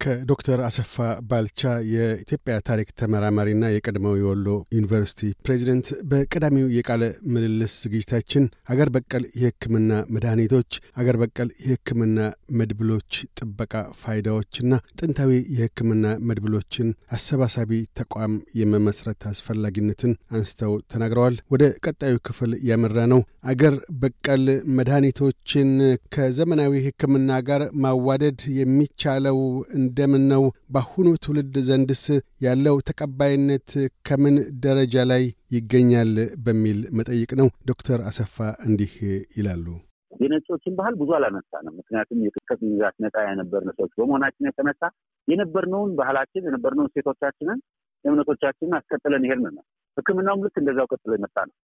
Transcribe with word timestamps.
ከዶክተር 0.00 0.58
አሰፋ 0.66 0.94
ባልቻ 1.28 1.60
የኢትዮጵያ 1.92 2.54
ታሪክ 2.68 2.88
ተመራማሪና 3.00 3.64
የቀድሞው 3.72 4.14
የወሎ 4.18 4.48
ዩኒቨርሲቲ 4.74 5.30
ፕሬዚደንት 5.46 5.88
በቀዳሚው 6.10 6.66
የቃለ 6.76 7.02
ምልልስ 7.34 7.74
ዝግጅታችን 7.84 8.44
አገር 8.72 8.90
በቀል 8.96 9.24
የሕክምና 9.40 9.82
መድኃኒቶች፣ 10.14 10.70
አገር 11.00 11.18
በቀል 11.22 11.50
የሕክምና 11.64 12.18
መድብሎች 12.60 13.10
ጥበቃ 13.38 13.72
ፋይዳዎችና 14.02 14.72
ጥንታዊ 14.98 15.30
የሕክምና 15.56 16.04
መድብሎችን 16.30 16.88
አሰባሳቢ 17.16 17.70
ተቋም 18.00 18.32
የመመስረት 18.60 19.22
አስፈላጊነትን 19.30 20.12
አንስተው 20.34 20.74
ተናግረዋል። 20.92 21.36
ወደ 21.54 21.64
ቀጣዩ 21.86 22.16
ክፍል 22.26 22.52
ያመራ 22.68 22.98
ነው። 23.12 23.20
አገር 23.50 23.74
በቀል 24.00 24.44
መድኃኒቶችን 24.76 25.68
ከዘመናዊ 26.14 26.72
ሕክምና 26.86 27.32
ጋር 27.48 27.62
ማዋደድ 27.82 28.40
የሚቻለው 28.58 29.38
እንደምን 29.86 30.24
ነው? 30.28 30.42
በአሁኑ 30.70 31.08
ትውልድ 31.24 31.56
ዘንድስ 31.68 32.04
ያለው 32.46 32.76
ተቀባይነት 32.88 33.70
ከምን 34.08 34.36
ደረጃ 34.64 35.04
ላይ 35.10 35.24
ይገኛል? 35.56 36.12
በሚል 36.46 36.78
መጠይቅ 36.98 37.30
ነው። 37.40 37.50
ዶክተር 37.70 38.00
አሰፋ 38.10 38.36
እንዲህ 38.68 38.94
ይላሉ። 39.38 39.66
የነጮችን 40.12 40.76
ባህል 40.78 40.94
ብዙ 41.00 41.10
አላነሳንም። 41.16 41.74
ምክንያቱም 41.80 42.20
ከቅኝ 42.26 42.60
ግዛት 42.66 42.94
ነጻ 43.04 43.16
የነበርን 43.26 43.70
ሰዎች 43.76 43.92
በመሆናችን 43.98 44.48
የተነሳ 44.48 44.82
የነበርነውን 45.28 45.90
ባህላችን 45.98 46.46
የነበርነውን 46.46 46.92
ሴቶቻችንን 46.94 47.58
እምነቶቻችንን 48.04 48.76
አስቀጥለን 48.78 49.24
የሄድን 49.26 49.54
ነው። 49.56 49.64
ሕክምናውም 49.96 50.44
ልክ 50.46 50.56
እንደዛው 50.60 50.86
ቀጥሎ 50.92 51.12
የመጣ 51.16 51.36
ነው። 51.48 51.54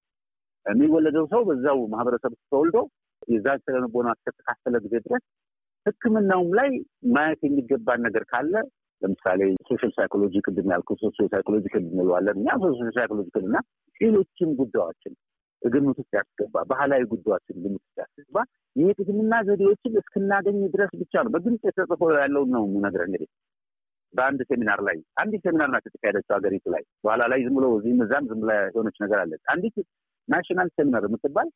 የሚወለደው 0.67 1.25
ሰው 1.33 1.41
በዛው 1.49 1.79
ማህበረሰብ 1.93 2.33
ተወልዶ 2.51 2.79
የዛን 3.29 3.63
ስነ 3.65 3.81
ልቦና 3.81 4.09
እስከተካፈለ 4.17 4.77
ጊዜ 4.85 4.95
ድረስ 5.07 5.25
ሕክምናውም 5.87 6.51
ላይ 6.59 6.71
ማየት 7.15 7.41
የሚገባን 7.47 8.01
ነገር 8.07 8.25
ካለ 8.31 8.55
ለምሳሌ 9.03 9.41
social 9.69 9.93
psychology 9.97 10.35
ቅድም 10.47 10.69
ያልኩት 10.75 10.99
social 11.05 11.29
psychology 11.33 11.65
እንለዋለን 11.81 12.37
እኛ 12.41 12.49
social 12.65 12.91
psychology 12.99 13.29
እና 13.43 13.57
ሌሎችም 13.97 14.51
ጉዳዮችን 14.61 15.15
ግምት 15.63 15.99
ውስጥ 16.01 16.13
ያስገባ 16.19 16.63
ባህላዊ 16.71 17.03
ጉዳዮችን 17.13 17.57
ግምት 17.65 17.83
ውስጥ 17.83 17.97
ያስገባ 18.03 18.39
የሕክምና 18.77 19.35
ዘዴዎችን 19.49 19.99
እስክናገኝ 20.01 20.61
ድረስ 20.75 20.93
ብቻ 21.03 21.15
ነው 21.25 21.33
በግልጽ 21.35 21.63
ተጽፎ 21.69 22.03
ያለውን 22.17 22.51
ነው 22.57 22.63
የምነግርህ። 22.69 23.07
እንግዲህ 23.09 23.29
በአንድ 24.15 24.41
ሴሚናር 24.49 24.81
ላይ 24.87 24.97
አንዲት 25.23 25.43
ሴሚናር 25.47 25.69
ናት 25.75 25.85
የተካሄደችው 25.89 26.35
ሀገሪቱ 26.37 26.65
ላይ 26.75 26.83
በኋላ 27.05 27.23
ላይ 27.33 27.41
ዝም 27.45 27.55
ብሎ 27.59 27.67
እዚህም 27.77 28.01
እዛም 28.07 28.25
ዝም 28.31 28.41
ብላ 28.43 28.55
የሆነች 28.67 28.97
ነገር 29.05 29.19
አለች። 29.23 29.43
አንዲት 29.55 29.77
national 30.29 30.69
seminar 30.77 31.05
የምትባል 31.09 31.49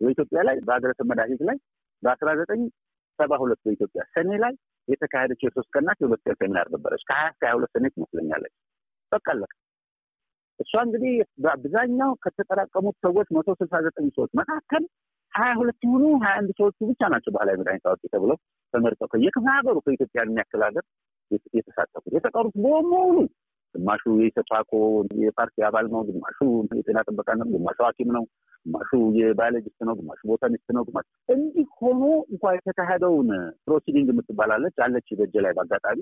በኢትዮጵያ 0.00 0.40
ላይ 0.48 0.56
በሀገረሰብ 0.66 1.06
መድኃኒት 1.12 1.42
ላይ 1.48 1.56
በአስራ 2.02 2.30
ዘጠኝ 2.40 2.62
ሰባ 3.22 3.32
ሁለት 3.42 3.60
በኢትዮጵያ 3.66 4.02
ሰኔ 4.14 4.30
ላይ 4.44 4.54
የተካሄደችው 4.88 5.46
የሶስት 5.48 5.70
ቀናት 5.74 5.98
የሁለት 6.02 6.22
ቀን 6.26 6.36
ሴሚናር 6.40 6.68
ነበረች። 6.74 7.02
ከሀያ 7.08 7.26
እስከ 7.30 7.42
ሀያ 7.44 7.54
ሁለት 7.58 7.72
ሰኔ 7.76 7.86
ትመስለኛለች። 7.94 8.54
በቃ 9.12 9.26
አለቀ። 9.34 9.52
እሷ 10.60 10.72
እንግዲህ 10.86 11.12
በአብዛኛው 11.44 12.10
ከተጠራቀሙት 12.24 12.96
ሰዎች 13.06 13.28
መቶ 13.36 13.48
ስልሳ 13.60 13.76
ዘጠኝ 13.86 14.08
ሰዎች 14.16 14.32
መካከል 14.40 14.84
ሀያ 15.32 15.52
ሁለት 15.60 15.78
የሆኑ 15.84 16.04
ሀያ 16.24 16.32
አንድ 16.40 16.50
ሰዎቹ 16.58 16.78
ብቻ 16.90 17.02
ናቸው 17.12 17.32
ባህላዊ 17.36 17.56
መድኃኒት 17.60 17.86
አዋቂ 17.88 18.02
ተብለው 18.14 18.38
ተመርጠው 18.74 19.08
ከየክፍለ 19.12 19.48
ሀገሩ 19.56 19.76
ከኢትዮጵያ 19.86 20.22
የሚያክል 20.24 20.62
ሀገር 20.66 20.84
የተሳተፉት። 21.58 22.12
የተቀሩት 22.16 22.54
በሙሉ 22.64 23.16
ግማሹ 23.74 24.02
የኢሰፓኮ 24.18 24.70
የፓርቲ 25.22 25.64
አባል 25.68 25.86
ነው፣ 25.92 26.00
ግማሹ 26.08 26.38
የጤና 26.78 26.98
ጥበቃ 27.06 27.28
ነው፣ 27.40 27.46
ግማሹ 27.54 27.78
ሐኪም 27.86 28.10
ነው፣ 28.16 28.24
ግማሹ 28.66 28.90
የ 29.18 29.29
biologist 29.29 29.80
ነው፣ 29.88 29.94
ግማሹ 30.00 30.20
botanist 30.30 30.68
ነው። 30.76 30.82
ግማሹ 30.88 31.06
እንዲህ 31.34 31.68
ሆኖ 31.80 32.02
እንኳ 32.32 32.52
የተካሄደውን 32.56 33.30
proceeding 33.66 34.10
የምትባላለች 34.12 34.76
አለች 34.86 35.08
በእጄ 35.20 35.34
ላይ 35.46 35.54
በአጋጣሚ 35.58 36.00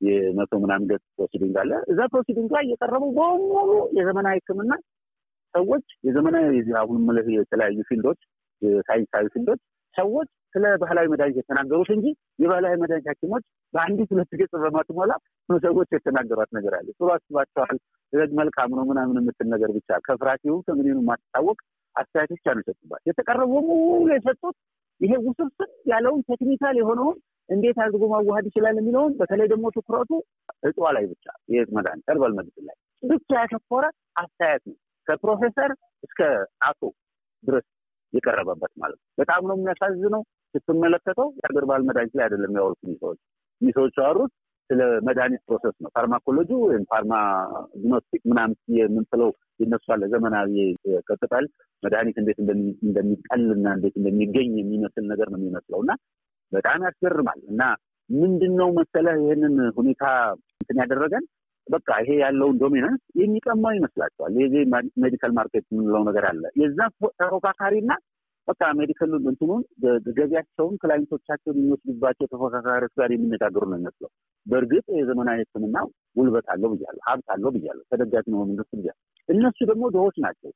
የመቶ 0.00 0.52
ምናምን 0.62 0.88
ገጽ 0.90 1.04
proceeding 1.16 1.56
አለ። 1.62 1.72
እዛ 1.92 2.00
proceeding 2.12 2.50
ላይ 2.56 2.64
የቀረቡ 2.72 3.04
በሙሉ 3.18 3.70
የዘመናዊ 3.98 4.38
ሕክምና 4.40 4.72
ሰዎች 5.54 5.86
የዘመናዊ 6.06 6.46
አሁን 6.76 7.02
የተለያዩ 7.36 7.78
field 7.90 8.07
ኦች 8.07 8.20
የሳይንሳዊ 8.62 9.26
field 9.34 9.48
ኦች 9.48 9.60
ሰዎች 9.96 10.30
ስለ 10.54 10.64
ባህላዊ 10.82 11.06
መድኃኒት 11.12 11.36
የተናገሩት 11.40 11.90
እንጂ 11.94 12.06
የባህላዊ 12.42 12.74
መድኃኒት 12.82 13.06
ሐኪሞች 13.10 13.44
በአንዲት 13.74 14.10
ሁለት 14.14 14.32
ገጽ 14.40 14.52
በማትሞላ 14.64 15.12
ሰዎች 15.48 15.88
የተናገሯት 15.96 16.50
ነገር 16.56 16.74
አለ። 16.78 16.86
ጥሩ 16.98 17.08
አስባቸዋል፣ 17.14 17.78
መልካም 18.38 18.70
ነው 18.78 18.84
ምናምን 18.90 19.18
የምትል 19.20 19.48
ነገር 19.54 19.70
ብቻ 19.76 19.98
ከፍራሲው 20.06 20.56
ከምንም 20.66 21.00
የማትታወቅ 21.00 21.58
አስተያየት 21.96 22.32
ብቻ 22.36 22.46
ነው 22.54 22.62
የሰጡባት። 22.62 23.02
የተቀረቡ 23.10 23.52
ሙሉ 23.68 24.06
የሰጡት 24.12 24.56
ይሄ 25.00 25.12
ውስብስብ 25.26 25.70
ያለውን 25.90 26.20
technical 26.28 26.76
የሆነውን 26.80 27.16
እንዴት 27.48 27.78
አድርጎ 27.84 28.04
ማዋሃድ 28.12 28.46
ይችላል 28.50 28.76
የሚለውን 28.80 29.12
በተለይ 29.18 29.48
ደግሞ 29.52 29.66
ትኩረቱ 29.76 30.10
እጽዋት 30.68 30.86
ላይ 30.96 31.04
ብቻ 31.12 31.24
የ 31.52 31.59
herb 31.59 31.72
መድኃኒት 31.78 32.06
herbal 32.08 32.32
መድኃኒት 32.38 32.66
ላይ 32.68 32.76
ብቻ 33.02 33.30
ያተኮረ 33.42 33.84
አስተያየት 34.16 34.64
ነው 34.70 34.76
ከፕሮፌሰር 35.06 35.70
እስከ 36.02 36.20
አቶ 36.64 36.80
ድረስ 37.44 37.66
የቀረበበት 38.12 38.72
ማለት 38.82 38.98
ነው። 38.98 39.08
በጣም 39.18 39.42
ነው 39.48 39.56
የሚያሳዝነው። 39.58 40.22
ስትመለከተው 40.54 41.28
የሀገር 41.38 41.64
ባህል 41.64 41.84
መድኃኒት 41.88 42.14
ላይ 42.16 42.24
አይደለም 42.26 42.56
ያወሩት 42.58 42.80
እኒህ 42.84 42.98
ሰዎች። 43.74 43.94
ያወሩት 44.00 44.32
ስለ 44.70 44.82
መድኃኒት 45.06 45.42
process 45.46 45.74
ነው። 45.84 45.90
pharmacology 45.96 46.50
ወይም 46.62 46.84
pharmacognostic 46.90 48.22
ምናምን 48.30 48.56
የምንስለው 48.78 49.30
አለ 49.88 50.02
ዘመናዊ 50.12 50.52
ከቅጠል 51.08 51.44
መድኃኒት 51.82 52.16
እንዴት 52.22 52.38
እንደሚቀልና 52.84 53.66
እንዴት 53.76 53.96
እንደሚገኝ 54.00 54.50
የሚመስል 54.60 55.04
ነገር 55.12 55.28
ነው 55.32 55.38
የሚመስለው 55.40 55.80
እና 55.84 55.92
በጣም 56.52 56.80
ያስገርማል። 56.86 57.40
እና 57.52 57.62
ምንድን 58.10 58.52
ነው 58.60 58.68
መሰለህ 58.78 59.16
ይህንን 59.22 59.54
ሁኔታ 59.78 60.02
እንትን 60.60 60.80
ያደረገን 60.82 61.24
በቃ 61.66 61.90
ይሄ 62.02 62.10
ያለውን 62.22 62.56
dominance 62.62 63.02
የሚቀማው 63.20 63.72
ይመስላቸዋል። 63.76 64.32
ይሄ 64.38 64.64
medical 65.02 65.32
market 65.38 65.64
የምንለው 65.70 66.02
ነገር 66.08 66.24
አለ። 66.30 66.42
የዛ 66.62 66.78
ተፎካካሪና 67.20 67.92
በቃ 68.48 68.62
medical 68.78 69.10
እንትኑን 69.22 69.62
ገቢያቸውን 70.16 70.74
client 70.82 71.09
ኦቻቸውን 71.09 71.58
የሚወስዱባቸው 71.60 72.26
ተፎካካሪዎች 72.32 72.92
ጋር 73.00 73.10
የሚነጋገሩ 73.14 73.64
ነው 73.70 73.76
የሚመስለው። 73.76 74.10
በእርግጥ 74.46 74.86
የዘመናዊ 74.98 75.38
ሕክምና 75.42 75.76
ጉልበት 76.16 76.46
አለው 76.54 76.70
ብያለሁ፣ 76.74 77.02
ሀብት 77.08 77.28
አለው 77.34 77.52
ብያለሁ፣ 77.54 77.84
ተደጋፊ 77.92 78.26
ነው 78.32 78.40
መንግስት 78.44 78.72
ብያለሁ። 78.78 79.00
እነሱ 79.28 79.58
ደግሞ 79.70 79.84
ድሆች 79.94 80.16
ናቸው። 80.24 80.50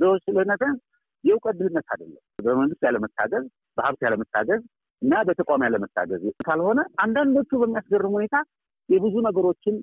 ድሆች 0.00 0.22
ስለነገ 0.28 0.62
የእውቀት 1.24 1.56
ድህነት 1.60 1.86
አይደለም፣ 1.94 2.22
በመንግስት 2.44 2.82
ያለመታገዝ፣ 2.88 3.44
በሀብት 3.78 4.00
ያለመታገዝ 4.06 4.62
እና 5.02 5.14
በተቋም 5.28 5.64
ያለመታገዝ 5.66 6.22
ካልሆነ 6.46 6.80
አንዳንዶቹ 7.04 7.50
በሚያስገርም 7.62 8.14
ሁኔታ 8.18 8.36
የብዙ 8.88 9.14
ነገሮችን 9.26 9.76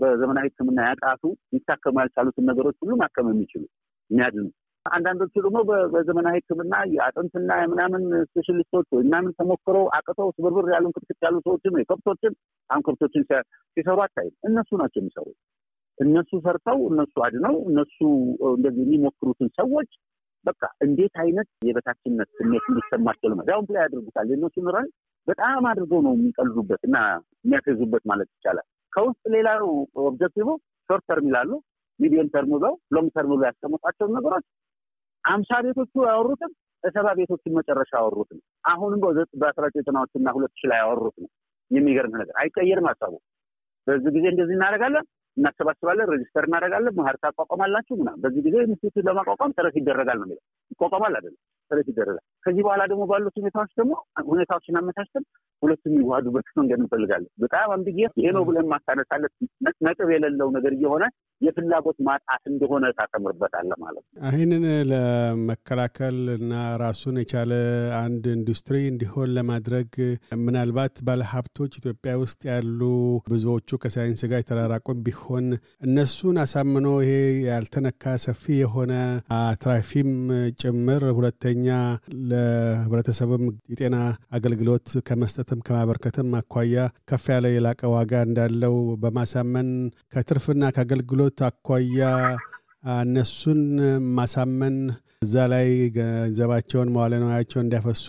በዘመናዊ 0.00 0.46
ሕክምና 0.48 0.80
ያቃቱ 0.88 1.22
ሊታከሙ 1.54 1.96
ያልቻሉትን 2.02 2.46
ነገሮች 2.50 2.76
ሁሉ 2.82 2.92
ማከም 3.00 3.28
የሚችሉ 3.32 3.62
የሚያድኑ 4.10 4.44
አንዳንዶቹ 4.86 5.34
ደግሞ 5.44 5.58
በዘመናዊ 5.92 6.34
ሕክምና 6.38 6.74
የአጥንትና 6.94 7.50
የምናምን 7.60 8.02
ስፔሻሊስቶች 8.26 8.86
ወይ 8.94 9.02
ምናምን 9.06 9.34
ተሞክረው 9.38 9.84
አቅተው 9.96 10.28
ስብርብር 10.36 10.66
ያሉ 10.74 10.86
ክትክት 10.96 11.20
ያሉ 11.26 11.36
ሰዎችን 11.46 11.76
ወይ 11.76 11.84
ከብቶችን 11.90 12.32
አሁን 12.70 12.82
ከብቶችን 12.86 13.24
ሲሰሩ 13.76 13.98
አታይም። 14.04 14.34
እነሱ 14.48 14.70
ናቸው 14.82 15.00
የሚሰሩ። 15.02 15.26
እነሱ 15.98 16.30
ሰርተው 16.44 16.78
እነሱ 16.90 17.14
አድነው 17.26 17.56
እነሱ 17.68 17.96
እንደዚህ 18.52 18.82
የሚሞክሩትን 18.86 19.48
ሰዎች 19.58 19.90
በቃ 20.44 20.62
እንዴት 20.86 21.14
አይነት 21.22 21.48
የበታችነት 21.68 22.28
ስሜት 22.38 22.64
እንዲሰማቸው 22.70 23.28
ለማ 23.32 23.44
downplay 23.48 23.82
ያደርጉታል። 23.84 24.28
የእነሱን 24.32 24.66
ራይ 24.76 24.88
በጣም 25.26 25.66
አድርገው 25.70 26.00
ነው 26.06 26.12
የሚቀልዱበት 26.16 26.82
እና 26.88 26.96
የሚያስይዙበት 27.44 28.02
ማለት 28.10 28.28
ይቻላል። 28.34 28.66
ከውስጥ 28.92 29.22
ሌላ 29.36 29.48
ነው 29.62 29.70
objective 30.04 30.48
short 30.88 31.04
term 31.08 31.28
ይላሉ፣ 31.30 31.50
medium 32.00 32.28
term 32.34 32.50
ብለው 32.56 32.74
long 32.94 33.10
term 33.16 33.30
ብለው 33.32 33.46
ያስቀመጧቸውን 33.48 34.12
ነገሮች 34.16 34.44
አምሳ 35.24 35.50
ቤቶቹ 35.66 35.94
ያወሩትም 36.08 36.52
በሰባ 36.84 37.08
ቤቶችን 37.18 37.52
መጨረሻ 37.58 37.90
ያወሩት 37.98 38.30
ነው። 38.36 38.42
አሁንም 38.64 39.00
በአስራ 39.42 39.64
ዘጠናዎችና 39.76 40.32
ሁለት 40.36 40.52
ሺህ 40.60 40.68
ላይ 40.70 40.78
ያወሩት 40.82 41.16
ነው። 41.22 41.30
የሚገርም 41.70 42.14
ነገር 42.14 42.34
አይቀየርም 42.42 42.88
ሀሳቡ። 42.90 43.14
በዚህ 43.86 44.10
ጊዜ 44.16 44.26
እንደዚህ 44.32 44.54
እናደርጋለን፣ 44.56 45.06
እናሰባስባለን፣ 45.36 46.10
register 46.12 46.44
እናደርጋለን፣ 46.44 46.94
ማህበር 46.98 47.16
ታቋቋማላችሁ 47.24 47.94
ምናምን። 48.00 48.20
በዚህ 48.24 48.42
ጊዜ 48.46 48.56
ኢንስቲትዩት 48.66 49.06
ለማቋቋም 49.08 49.54
ጥረት 49.56 49.76
ይደረጋል 49.80 50.18
ነው 50.20 50.26
የሚለው። 50.26 50.44
ይቋቋማል 50.70 51.14
አይደለም። 51.18 51.40
ጥረት 51.70 51.88
ይደረጋል። 51.90 52.24
ከዚህ 52.44 52.62
በኋላ 52.66 52.82
ደግሞ 52.90 53.02
ባሉት 53.10 53.36
ሁኔታዎች 53.40 53.72
ደግሞ 53.80 53.92
ሁኔታዎችን 54.30 54.78
አመቻችተን 54.80 55.24
ሁለቱም 55.62 55.92
የሚዋሃዱበት 55.92 56.46
መንገድ 56.58 56.80
እንፈልጋለን። 56.80 57.30
በጣም 57.42 57.68
አንብዬ 57.74 58.00
ይሄ 58.20 58.28
ነው 58.36 58.42
ብለን 58.48 58.66
ማታነሳለት 58.72 59.32
ነጥብ 59.86 60.08
የሌለው 60.14 60.48
ነገር 60.56 60.72
እየሆነ 60.76 61.04
የፍላጎት 61.40 61.98
ማጣት 62.06 62.42
እንደሆነ 62.50 62.84
ታሰምርበታለህ 62.98 63.78
ማለት 63.82 64.02
ነው። 64.04 64.28
ይህንን 64.28 64.64
ለመከላከል 64.92 66.18
እና 66.36 66.52
ራሱን 66.82 67.16
የቻለ 67.20 67.52
አንድ 68.00 68.24
ኢንዱስትሪ 68.34 68.76
እንዲሆን 68.90 69.32
ለማድረግ 69.36 69.88
ምናልባት 70.44 70.96
ባለሀብቶች 71.08 71.72
ኢትዮጵያ 71.80 72.12
ውስጥ 72.22 72.40
ያሉ 72.50 72.80
ብዙዎቹ 73.28 73.78
ከሳይንስ 73.84 74.22
ጋር 74.30 74.42
የተራራቁም 74.42 75.00
ቢሆን 75.06 75.46
እነሱን 75.86 76.38
አሳምኖ 76.44 76.88
ይሄ 77.04 77.12
ያልተነካ 77.48 78.14
ሰፊ 78.24 78.44
የሆነ 78.60 78.92
አትራፊም 79.38 80.12
ጭምር 80.62 81.04
ሁለተኛ 81.18 81.53
ለህብረተሰብም 82.30 83.44
የጤና 83.72 83.96
አገልግሎት 84.36 84.88
ከመስጠትም 85.08 85.62
ከማበርከትም 85.66 86.30
አኳያ 86.40 86.76
ከፍ 87.10 87.24
ያለ 87.34 87.46
የላቀ 87.54 87.82
ዋጋ 87.94 88.22
እንዳለው 88.28 88.76
በማሳመን 89.02 89.70
ከትርፍና 90.14 90.72
ከአገልግሎት 90.76 91.40
አኳያ 91.48 92.02
እነሱን 92.96 93.60
ማሳመን 94.16 94.76
እዛ 95.24 95.34
ላይ 95.52 95.66
ገንዘባቸውን 95.96 96.92
መዋለ 96.94 97.12
ንዋያቸውን 97.22 97.64
እንዲያፈሱ 97.64 98.04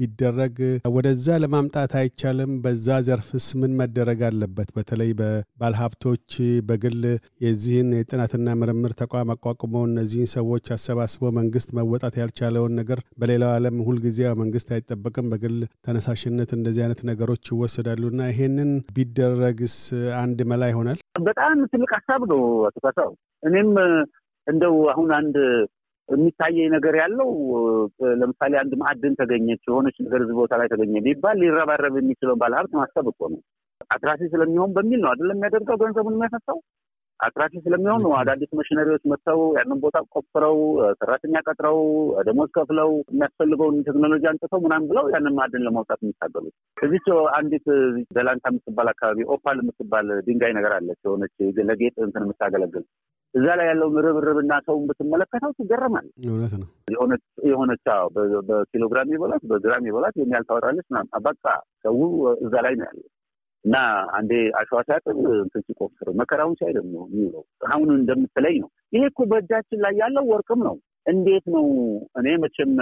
ቢደረግ 0.00 0.56
ወደዛ 0.94 1.36
ለማምጣት 1.42 1.92
አይቻልም? 2.00 2.52
በዛ 2.64 2.98
ዘርፍስ 3.06 3.46
ምን 3.60 3.72
መደረግ 3.80 4.20
አለበት? 4.28 4.68
በተለይ 4.76 5.10
በባለሀብቶች 5.20 6.26
በግል 6.68 7.00
የዚህን 7.44 7.90
የጥናትና 7.98 8.56
ምርምር 8.60 8.94
ተቋም 9.00 9.32
አቋቁመው 9.34 9.84
እነዚህን 9.90 10.30
ሰዎች 10.36 10.66
አሰባስበው 10.76 11.32
መንግስት 11.40 11.70
መወጣት 11.78 12.16
ያልቻለውን 12.20 12.76
ነገር 12.80 13.00
በሌላው 13.20 13.52
ዓለም 13.56 13.78
ሁልጊዜ 13.88 14.08
መንግስት 14.42 14.68
አይጠበቅም፣ 14.76 15.30
በግል 15.32 15.56
ተነሳሽነት 15.86 16.52
እንደዚህ 16.56 16.84
አይነት 16.84 17.02
ነገሮች 17.10 17.44
ይወሰዳሉና 17.52 18.20
ይሄንን 18.32 18.72
ቢደረግስ 18.96 19.76
አንድ 20.20 20.40
መላ 20.50 20.62
ይሆናል? 20.72 20.98
በጣም 21.22 21.58
ትልቅ 21.72 21.90
ሀሳብ 21.98 22.22
ነው 22.30 22.40
አቶ 22.68 22.76
ካሳው። 22.84 23.10
እኔም 23.42 23.70
እንደው 24.46 24.74
አሁን 24.92 25.08
አንድ 25.16 25.36
የሚታየኝ 26.10 26.68
ነገር 26.74 26.94
ያለው 27.00 27.28
ለምሳሌ 28.20 28.52
አንድ 28.60 28.72
ማዕድን 28.80 29.16
ተገኘች 29.20 29.62
የሆነች 29.68 29.96
ነገር 30.04 30.20
እዚህ 30.24 30.36
ቦታ 30.40 30.52
ላይ 30.60 30.68
ተገኘ 30.72 31.02
ቢባል 31.06 31.38
ሊረባረብ 31.42 31.96
የሚችለውን 32.00 32.40
ባለሀብት 32.42 32.74
ማሰብ 32.78 33.08
እኮ 33.12 33.20
ነው። 33.34 33.40
አትራፊ 33.90 34.20
ስለሚሆን 34.32 34.70
በሚል 34.76 35.00
ነው 35.04 35.10
አይደለም 35.12 35.36
የሚያደርገው 35.36 35.78
ገንዘቡን 35.82 36.16
የሚያፈሰው 36.16 36.58
አትራፊ 37.20 37.54
ስለሚሆን 37.64 38.00
ነው። 38.04 38.12
አዳዲስ 38.18 38.50
መሽነሪዎች 38.58 39.02
መጥተው 39.10 39.40
ያንን 39.56 39.78
ቦታ 39.82 39.98
ቆፍረው 40.14 40.56
ሰራተኛ 41.00 41.42
ቀጥረው 41.48 41.78
ደሞዝ 42.28 42.50
ከፍለው 42.56 42.90
የሚያስፈልገውን 43.10 43.76
ቴክኖሎጂ 43.88 44.24
አንጥተው 44.30 44.60
ምናምን 44.66 44.88
ብለው 44.90 45.06
ያንን 45.14 45.36
ማዕድን 45.38 45.64
ለማውጣት 45.66 46.00
የሚታገሉት። 46.02 46.54
እዚች 46.78 47.08
አንዲት 47.38 47.66
ደላንታ 48.10 48.52
የምትባል 48.52 48.90
አካባቢ 48.94 49.26
ኦፓል 49.36 49.58
የምትባል 49.62 50.08
ድንጋይ 50.28 50.54
ነገር 50.58 50.74
አለች 50.78 51.00
የሆነች 51.04 51.36
ለጌጥ 51.70 51.96
እንትን 52.06 52.24
የምታገለግል 52.26 52.86
እዛ 53.34 53.46
ላይ 53.58 53.66
ያለውን 53.70 53.96
ርብርብና 54.06 54.52
ሰውን 54.66 54.84
ብትመለከተው 54.88 55.52
ትገረማል። 55.58 56.06
እውነት 56.28 56.54
ነው። 56.60 56.68
የሆነች 57.50 57.84
በኪሎግራም 58.48 59.12
የበላት 59.14 59.42
በግራም 59.50 59.86
የበላት 59.88 60.14
የሚያህል 60.20 60.46
ታወጣለች 60.48 60.86
በቃ 61.26 61.44
ሰው 61.84 61.96
እዛ 62.44 62.54
ላይ 62.66 62.74
ነው 62.80 62.86
ያለው 62.88 63.06
እና 63.64 63.76
አንዴ 64.18 64.32
አሸዋ 64.58 64.78
ሲያጥብ 64.86 65.16
እንትን 65.38 65.62
ሲቆፍር 65.66 66.08
መከራውን 66.20 66.54
ሲያይ 66.58 66.72
ደግሞ 66.78 66.94
የሚውለው 67.06 67.42
አሁን 67.68 67.88
እንደምትለኝ 67.96 68.56
ነው። 68.62 68.70
ይሄ 68.92 69.02
እኮ 69.10 69.26
በእጃችን 69.32 69.82
ላይ 69.84 69.94
ያለው 70.02 70.24
ወርቅም 70.32 70.60
ነው። 70.68 70.76
እንዴት 71.06 71.46
ነው 71.54 71.66
እኔ 72.20 72.28
መቼም 72.42 72.72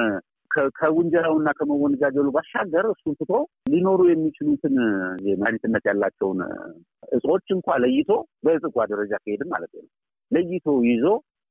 ከውንጀላውና 0.78 1.48
ከመወነጃጀሉ 1.58 2.28
ባሻገር 2.36 2.86
እሱን 2.92 3.14
ትቶ 3.18 3.32
ሊኖሩ 3.72 4.00
የሚችሉትን 4.10 4.76
የመድኃኒትነት 5.26 5.84
ያላቸውን 5.90 6.40
እጾች 7.12 7.46
እንኳ 7.56 7.76
ለይቶ 7.84 8.10
በእጽ 8.44 8.64
ደረጃ 8.92 9.12
ከሄድን 9.22 9.50
ማለት 9.54 9.72
ነው 9.76 9.84
ለይቶ 10.30 10.66
ይዞ 10.88 11.04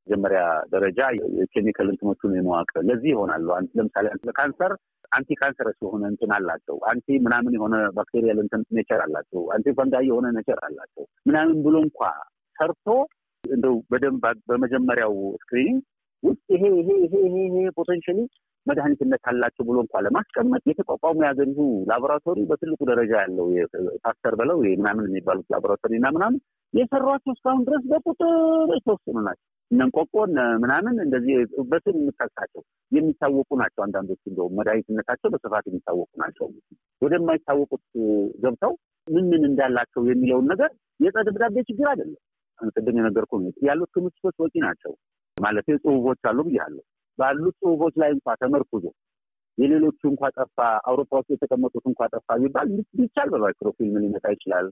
መጀመሪያ 0.07 0.41
ደረጃ 0.73 0.99
የኬሚካል 1.37 1.87
እንትኖቹን 1.93 2.35
የመዋቅ 2.35 2.69
ለዚህ 2.89 3.09
ይሆናሉ። 3.13 3.47
ለምሳሌ 3.77 4.05
ካንሰር 4.37 4.73
anti 5.11 5.29
cancerous 5.39 5.77
የሆነ 5.83 6.03
እንትን 6.11 6.31
አላቸው። 6.37 6.77
anti 6.89 7.17
ምናምን 7.25 7.53
የሆነ 7.57 7.75
bacterial 7.97 8.39
እንትን 8.43 8.63
nature 8.77 9.01
አላቸው። 9.05 9.41
anti 9.55 9.73
fungi 9.77 10.05
የሆነ 10.09 10.27
nature 10.37 10.59
አላቸው 10.67 11.05
ምናምን 11.25 11.57
ብሎ 11.65 11.75
እንኳ 11.85 11.99
ሰርቶ 12.55 12.87
እንደው 13.43 13.75
በደንብ 13.91 14.25
በመጀመሪያው 14.49 15.13
screening 15.41 15.81
ውስጥ 16.23 16.45
ይሄ 16.55 16.63
ይሄ 16.79 16.89
ይሄ 17.03 17.15
ይሄ 17.27 17.35
ይሄ 17.49 17.65
potentially 17.77 18.19
መድኃኒትነት 18.65 19.23
አላቸው 19.31 19.63
ብሎ 19.67 19.77
እንኳ 19.83 19.99
ለማስቀመጥ 20.05 20.61
የተቋቋሙ 20.69 21.17
የሀገሪቱ 21.23 21.59
ላቦራቶሪ 21.89 22.39
በትልቁ 22.49 22.79
ደረጃ 22.89 23.11
ያለው 23.23 23.47
ፓስተር 24.05 24.33
በለው 24.39 24.57
ምናምን 24.79 25.05
የሚባሉት 25.09 25.47
ላቦራቶሪ 25.53 25.93
እና 25.99 26.09
ምናምን 26.17 26.39
የሰሯቸው 26.77 27.31
እስካሁን 27.33 27.61
ድረስ 27.67 27.83
በቁጥር 27.91 28.33
የተወሰኑ 28.73 29.17
ናቸው። 29.27 29.43
እነ 29.71 29.79
እንቆቆ 29.85 30.13
ምናምን 30.63 30.95
እንደዚህ 31.05 31.35
በስም 31.71 31.95
የምጠቅሳቸው 31.99 32.61
የሚታወቁ 32.91 33.49
ናቸው። 33.61 33.81
አንዳንዶች 33.85 34.21
እንደውም 34.29 34.55
መድኃኒትነታቸው 34.59 35.31
በስፋት 35.33 35.65
የሚታወቁ 35.69 36.09
ናቸው። 36.23 36.47
ወደማይታወቁት 37.01 37.83
ገብተው 38.43 38.73
ምን 39.07 39.25
ምን 39.31 39.43
እንዳላቸው 39.49 40.01
የሚለውን 40.09 40.47
ነገር 40.53 40.71
የዕፀ 40.99 41.23
ደብዳቤ 41.27 41.63
ችግር 41.69 41.87
አይደለም። 41.91 42.21
ቅድም 42.69 42.95
የነገርኩ 42.99 43.33
ያሉት 43.67 43.89
ክምችቶች 43.95 44.35
በቂ 44.41 44.53
ናቸው 44.65 44.93
ማለት 45.37 45.67
ጽሁፎች 45.83 46.21
አሉ 46.29 46.39
ብያለሁ። 46.47 46.83
ባሉት 47.19 47.55
ጽሁፎች 47.61 47.93
ላይ 48.01 48.09
እንኳ 48.15 48.35
ተመርኩዞ 48.41 48.85
የሌሎቹ 49.57 49.99
እንኳ 50.09 50.23
ጠፋ፣ 50.37 50.57
አውሮፓ 50.89 51.11
ውስጥ 51.19 51.29
የተቀመጡት 51.33 51.85
እንኳ 51.91 52.01
ጠፋ 52.13 52.27
ቢባል 52.41 52.67
ቢቻል 52.97 53.29
በ 53.33 53.45
microfilm 53.45 53.95
ሊመጣ 54.03 54.25
ይችላል። 54.35 54.67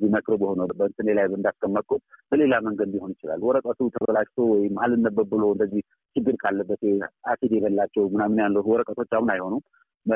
ቢመክሮ 0.00 0.34
በሆነ 0.40 0.66
በእንትኔ 0.78 1.08
ላይ 1.18 1.26
እንዳስቀመጥኩት 1.30 2.02
በሌላ 2.32 2.54
መንገድ 2.66 2.88
ሊሆን 2.94 3.12
ይችላል። 3.14 3.40
ወረቀቱ 3.48 3.88
ተበላሽቶ 3.94 4.46
ወይም 4.52 4.76
አልነበብ 4.84 5.28
ብሎ 5.32 5.44
እንደዚህ 5.54 5.82
ችግር 6.16 6.36
ካለበት 6.42 6.82
አሲድ 7.30 7.54
የበላቸው 7.56 8.04
ምናምን 8.14 8.40
ያለው 8.44 8.70
ወረቀቶች 8.72 9.12
አሁን 9.18 9.30
አይሆኑም። 9.34 9.62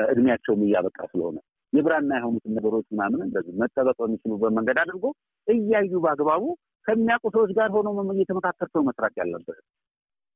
እድሜያቸውም 0.09 0.61
እያበቃ 0.65 0.99
ስለሆነ 1.11 1.37
የብራና 1.73 2.11
የሆኑትን 2.19 2.53
ነገሮች 2.57 2.85
ምናምን 2.93 3.21
እንደዚህ 3.25 3.53
መጠበቅ 3.61 3.95
በሚችሉበት 4.01 4.51
መንገድ 4.57 4.77
አድርጎ 4.83 5.05
እያዩ 5.47 5.91
በአግባቡ 6.03 6.43
ከሚያውቁ 6.85 7.25
ሰዎች 7.35 7.51
ጋር 7.57 7.69
ሆኖ 7.75 7.87
እየተመካከር 8.15 8.67
ሰው 8.73 8.81
መስራት 8.87 9.13
ያለበት። 9.21 9.59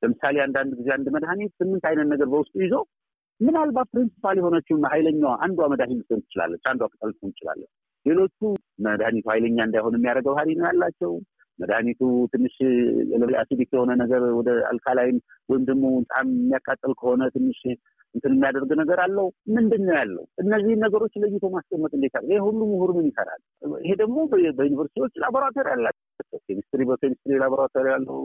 ለምሳሌ 0.01 0.37
አንዳንድ 0.45 0.71
ጊዜ 0.79 0.89
አንድ 0.95 1.07
መድኃኒት 1.15 1.51
ስምንት 1.59 1.83
አይነት 1.89 2.07
ነገር 2.13 2.27
በውስጡ 2.33 2.55
ይዞ 2.63 2.73
ምናልባት 3.39 3.87
principal 3.93 4.37
የሆነችውና 4.39 4.85
ኃይለኛዋ 4.93 5.31
አንዷ 5.45 5.67
መድኃኒት 5.73 5.97
ልትሆን 6.01 6.21
ትችላለች፣ 6.25 6.63
አንዷ 6.71 6.83
ቅጠል 6.93 7.09
ልትሆን 7.11 7.31
ትችላለች። 7.33 7.71
ሌሎቹ 8.07 8.37
መድኃኒቱ 8.85 9.25
ኃይለኛ 9.31 9.57
እንዳይሆን 9.67 9.97
የሚያደርገው 9.97 10.35
ሀሪ 10.39 10.49
ነው 10.59 10.67
ያላቸው። 10.69 11.11
መድኃኒቱ 11.59 11.99
ትንሽ 12.33 12.55
acidic 13.41 13.69
የሆነ 13.75 13.91
ነገር 14.01 14.23
ወደ 14.39 14.49
alkaline 14.69 15.17
ወይም 15.49 15.63
ደግሞ 15.69 15.85
በጣም 15.99 16.27
የሚያቃጠል 16.35 16.93
ከሆነ 16.99 17.23
ትንሽ 17.35 17.59
እንትን 18.15 18.33
የሚያደርግ 18.35 18.71
ነገር 18.81 18.99
አለው። 19.05 19.25
ምንድን 19.55 19.81
ነው 19.87 19.95
ያለው? 19.97 20.23
እነዚህን 20.43 20.83
ነገሮች 20.85 21.13
ለይቶ 21.23 21.45
ማስቀመጥ 21.55 21.91
እንዴት 21.97 22.15
አለ? 22.19 22.29
ይህ 22.31 22.43
ሁሉ 22.45 22.59
ምሁር 22.71 22.91
ምን 22.97 23.07
ይሰራል? 23.09 23.41
ይሄ 23.83 23.91
ደግሞ 23.95 24.17
በዩኒቨርሲቲዎች 24.31 25.13
ላቦራቶሪ 25.23 25.67
አላቸው። 25.73 26.03
ኬሚስትሪ 26.47 26.81
በኬሚስትሪ 26.89 27.39
ላቦራቶሪ 27.43 27.85
ያለው፣ 27.95 28.17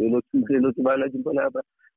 ሌሎቹ 0.00 0.26
ሌሎቹ 0.56 0.76
ባዮሎጂ 0.82 1.14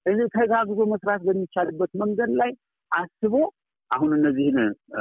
እዚህ 0.06 0.28
ተጋግዞ 0.36 0.80
መስራት 0.94 1.22
በሚቻልበት 1.24 1.92
መንገድ 1.96 2.32
ላይ 2.40 2.52
አስቦ 2.92 3.36
አሁን 3.94 4.12
እነዚህን 4.18 4.58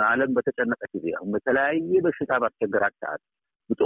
ዓለም 0.07 0.31
በተጨነቀ 0.37 0.83
ጊዜ 0.95 1.07
አሁን 1.17 1.31
በተለያየ 1.35 2.01
በሽታ 2.07 2.33
ባስቸገራት 2.43 2.95
ሰዓት 3.03 3.23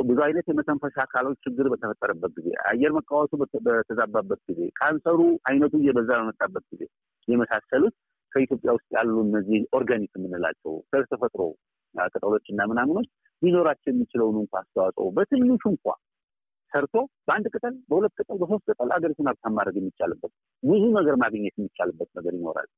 ብዙ 0.05 0.19
አይነት 0.27 0.47
የመተንፈሻ 0.51 0.97
አካሎች 1.05 1.39
ችግር 1.47 1.67
በተፈጠረበት 1.73 2.33
ጊዜ 2.39 2.49
አየር 2.71 2.93
መቃወሱ 2.97 3.33
በተዛባበት 3.67 4.41
ጊዜ 4.49 4.61
ካንሰሩ 4.79 5.21
አይነቱ 5.49 5.75
እየበዛ 5.81 6.11
በመጣበት 6.21 6.65
ጊዜ 6.73 6.83
የመሳሰሉት 7.29 7.95
ከኢትዮጵያ 8.33 8.71
ውስጥ 8.77 8.89
ያሉ 8.97 9.15
እነዚህ 9.27 9.61
organic 9.79 10.13
የምንላቸው 10.19 10.73
ተፈጥሮ 11.13 11.43
ቅጠሎች 12.09 12.47
እና 12.53 12.63
ምናምኖች 12.71 13.09
ሊኖራቸው 13.43 13.91
የሚችለውን 13.93 14.37
እንኳ 14.43 14.55
አስተዋጽኦ 14.63 15.07
በትንሹ 15.17 15.63
እንኳ 15.73 15.87
ሰርቶ 16.73 16.95
በአንድ 17.27 17.47
ቅጠል፣ 17.55 17.75
በሁለት 17.91 18.13
ቅጠል፣ 18.19 18.37
በሶስት 18.41 18.65
ቅጠል 18.71 18.91
አገሪቱን 18.97 19.29
ሀብታም 19.31 19.55
ማድረግ 19.59 19.77
የሚቻልበት 19.81 20.33
ብዙ 20.63 20.83
ነገር 20.99 21.15
ማግኘት 21.23 21.55
የሚቻልበት 21.59 22.09
ነገር 22.19 22.33
ይኖራል። 22.39 22.69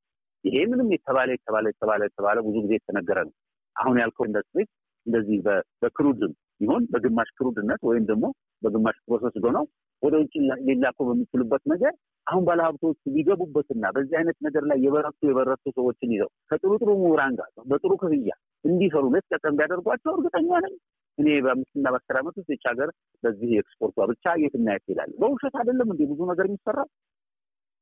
ይሄ 0.44 0.56
ምንም 0.70 0.88
የተባለ 0.94 1.28
የተባለ 1.36 1.66
የተባለ 1.72 2.00
የተባለ 2.08 2.38
ብዙ 2.46 2.56
ጊዜ 2.64 2.74
የተነገረ 2.78 3.18
ነው። 3.28 3.34
አሁን 3.76 3.96
ያልከው 4.02 4.26
ኢንዱስትሪ 4.28 4.62
እንደዚህ 5.06 5.38
በ 5.82 5.93
crude 5.93 6.21
ም 6.21 6.32
ይሆን 6.60 6.84
በግማሽ 6.92 7.28
crude 7.38 7.61
ነት 7.61 7.80
ወይም 7.88 8.04
ደግሞ 8.10 8.26
በግማሽ 8.62 8.96
process 9.06 9.34
ሆነው 9.44 9.64
ወደ 10.02 10.14
ውጭ 10.22 10.34
ሊላኩ 10.68 10.98
በሚችሉበት 11.08 11.62
ነገር 11.72 11.92
አሁን 12.26 12.42
ባለሀብቶች 12.48 12.98
ሊገቡበትና 13.14 13.84
በዚህ 13.96 14.16
አይነት 14.18 14.38
ነገር 14.46 14.64
ላይ 14.70 14.78
የበረቱ 14.84 15.20
የበረቱ 15.28 15.64
ሰዎችን 15.76 16.12
ይዘው 16.14 16.30
ከጥሩ 16.50 16.72
ጥሩ 16.80 16.90
ምሁራን 17.00 17.34
ጋር 17.38 17.50
በጥሩ 17.70 17.92
ክፍያ 18.02 18.34
እንዲሰሩ 18.64 19.04
ቀጠር 19.30 19.56
ቢያደርጓቸው 19.58 20.12
እርግጠኛ 20.16 20.50
ነኝ 20.66 20.74
እኔ 21.18 21.28
በአምስትና 21.44 21.86
በአስር 21.92 22.16
ዓመት 22.20 22.34
ውስጥ 22.38 22.48
ይህች 22.52 22.64
ሀገር 22.70 22.90
በዚህ 23.22 23.52
ኤክስፖርቷ 23.60 24.06
ብቻ 24.10 24.34
የትና 24.42 24.54
የት 24.58 24.84
ይላል። 24.92 25.10
በውሸት 25.20 25.54
አይደለም 25.60 25.88
እንዲህ 25.92 26.06
ብዙ 26.12 26.20
ነገር 26.30 26.46
የሚሰራው 26.48 26.88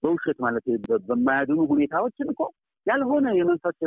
በውሸት 0.02 0.38
ማለት 0.44 0.64
በማያድኑ 1.08 1.60
ሁኔታዎችን 1.70 2.28
እኮ 2.32 2.42
ያልሆነ 2.86 3.26
የመንፈስ 3.36 3.78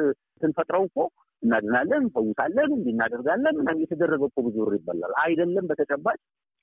ስንፈጥረው 0.41 0.83
እኮ 0.87 0.97
እናድናለን፣ 1.43 2.01
እንፈውሳለን፣ 2.03 2.69
እንዲህ 2.75 2.93
እናደርጋለን 2.93 3.55
ምናምን 3.59 3.83
የተደረገ 3.83 4.23
እኮ 4.29 4.39
ብዙ 4.47 4.55
ብር 4.63 4.73
ይበላል። 4.77 5.13
አይደለም 5.23 5.67
በተጨባጭ 5.69 6.17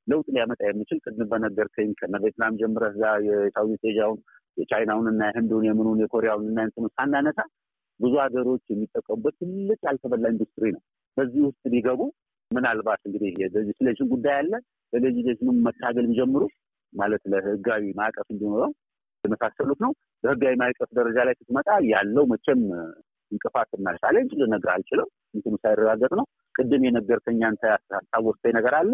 ለውጥ 0.06 0.26
ሊያመጣ 0.34 0.60
የሚችል 0.66 0.98
ቅድም 1.04 1.28
በነገርከኝ 1.30 1.88
ከነ 2.00 2.16
ቬትናም 2.24 2.58
ጀምረህ 2.60 2.92
እዛ 2.92 3.04
የሳውዝ 3.26 3.80
ኤዥያውን 3.82 4.20
የቻይናውን 4.56 5.06
እና 5.12 5.22
የህንዱን 5.30 5.64
የምኑን 5.68 6.02
የኮሪያውን 6.02 6.46
እና 6.50 6.60
እንትኑ 6.68 6.86
ሳናነሳ 6.94 7.38
ብዙ 8.00 8.14
ሀገሮች 8.22 8.62
የሚጠቀሙበት 8.70 9.34
ትልቅ 9.40 9.80
ያልተበላ 9.88 10.26
ኢንዱስትሪ 10.34 10.66
ነው። 10.76 10.82
በዚህ 11.16 11.42
ውስጥ 11.48 11.62
ሊገቡ 11.74 12.00
ምናልባት 12.50 13.00
እንግዲህ 13.08 13.30
የ 13.42 13.53
legislation 13.53 14.08
ጉዳይ 14.12 14.34
አለ። 14.40 14.52
ለ 14.92 15.00
legislation 15.00 15.41
ኑ 15.41 15.48
መታገል 15.66 16.06
ቢጀምሩ 16.10 16.42
ማለት 16.92 17.22
ለህጋዊ 17.32 17.84
ማዕቀፍ 17.98 18.28
እንዲኖረው 18.34 18.72
የመሳሰሉት 19.26 19.80
ነው። 19.84 19.92
በህጋዊ 20.24 20.54
ማዕቀፍ 20.60 20.90
ደረጃ 20.98 21.18
ላይ 21.28 21.34
ስትመጣ 21.40 21.68
ያለው 21.90 22.24
መቼም 22.32 22.62
እንቅፋትና 23.32 23.92
challenge 24.00 24.32
ልነግርህ 24.40 24.72
አልችልም። 24.74 25.08
እንትኑ 25.36 25.54
ሳይረጋገጥ 25.62 26.12
ነው። 26.18 26.26
ቅድም 26.54 26.82
የነገርከኝ 26.86 27.40
አንተ 27.48 27.62
ያስታወስከኝ 27.72 28.52
ነገር 28.58 28.74
አለ። 28.78 28.92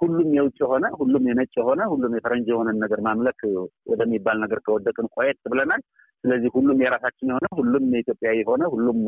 ሁሉም 0.00 0.28
የውጭ 0.36 0.58
የሆነ 0.62 0.84
ሁሉም 1.00 1.24
የነጭ 1.28 1.52
የሆነ 1.58 1.82
ሁሉም 1.90 2.12
የፈረንጅ 2.16 2.46
የሆነን 2.52 2.78
ነገር 2.84 3.00
ማምለክ 3.06 3.40
ወደሚባል 3.90 4.38
ነገር 4.44 4.58
ከወደቅን 4.66 5.08
ቆየት 5.14 5.40
ብለናል። 5.52 5.82
ስለዚህ 6.24 6.50
ሁሉም 6.56 6.78
የራሳችን 6.84 7.30
የሆነ 7.32 7.46
ሁሉም 7.58 7.84
የኢትዮጵያ 7.94 8.30
የሆነ 8.38 8.64
ሁሉም 8.74 9.00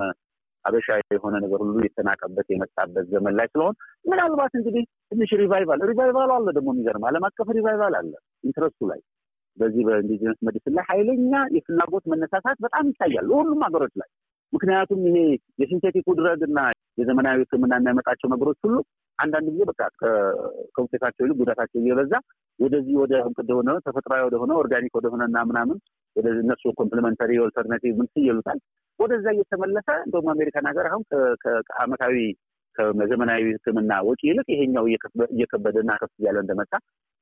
አበሻ 0.65 0.87
የሆነ 1.15 1.35
ነገር 1.45 1.59
ሁሉ 1.65 1.77
የተናቀበት 1.85 2.47
የመጣበት 2.53 3.05
ዘመን 3.13 3.35
ላይ 3.39 3.47
ስለሆን 3.53 3.75
ምናልባት 4.11 4.53
እንግዲህ 4.59 4.83
ትንሽ 5.11 5.31
revival 5.43 5.81
revival 5.91 6.31
አለ 6.37 6.47
ደግሞ 6.57 6.69
የሚገርም 6.75 7.07
ዓለም 7.11 7.27
አቀፍ 7.29 7.51
revival 7.59 7.95
አለ 8.01 8.13
interest 8.45 8.80
ኡ 8.80 8.89
ላይ 8.91 9.01
በዚህ 9.57 9.83
በ 9.87 9.95
indigenous 9.95 10.39
medicine 10.47 10.75
ላይ 10.77 10.85
ኃይለኛ 10.91 11.35
የፍላጎት 11.57 12.05
መነሳሳት 12.13 12.59
በጣም 12.65 12.89
ይታያል 12.91 13.29
ሁሉም 13.37 13.63
ሀገሮች 13.67 13.95
ላይ። 14.01 14.09
ምክንያቱም 14.53 15.01
ይሄ 15.09 15.19
የ 15.61 15.69
synthetic 15.69 16.07
drug 16.19 16.43
እና 16.49 16.59
የዘመናዊ 16.99 17.41
ሕክምና 17.43 17.73
የሚያመጣቸው 17.79 18.29
ነገሮች 18.35 18.59
ሁሉ 18.67 18.77
አንዳንድ 19.19 19.47
ጊዜ 19.51 19.63
በቃ 19.71 19.81
ከውጤታቸው 20.75 21.25
ይልቅ 21.25 21.37
ጉዳታቸው 21.41 21.79
እየበዛ 21.83 22.13
ወደዚህ 22.59 22.97
ወደ 23.03 23.13
ወደሆነ 23.33 23.71
ተፈጥሯዊ 23.87 24.23
ወደሆነ 24.27 24.53
organic 24.63 24.93
ወደሆነ 24.99 25.23
እና 25.31 25.39
ምናምን 25.51 25.79
ወደ 26.17 26.27
እነሱ 26.43 26.63
complementary 26.81 27.33
alternative 27.45 27.93
ምን 27.99 28.09
ይሉታል 28.29 28.59
ወደዛ 28.99 29.27
እየተመለሰ 29.35 29.89
እንደውም 30.07 30.29
አሜሪካን 30.35 30.69
ሀገር 30.71 30.87
አሁን 30.91 31.03
ከአመታዊ 31.69 32.15
ከዘመናዊ 32.77 33.43
ሕክምና 33.51 33.93
ወጪ 34.07 34.21
ይልቅ 34.29 34.47
ይሄኛው 34.55 34.85
እየከበደና 35.35 35.93
ከፍ 36.01 36.13
እያለ 36.21 36.37
እንደመጣ 36.45 36.73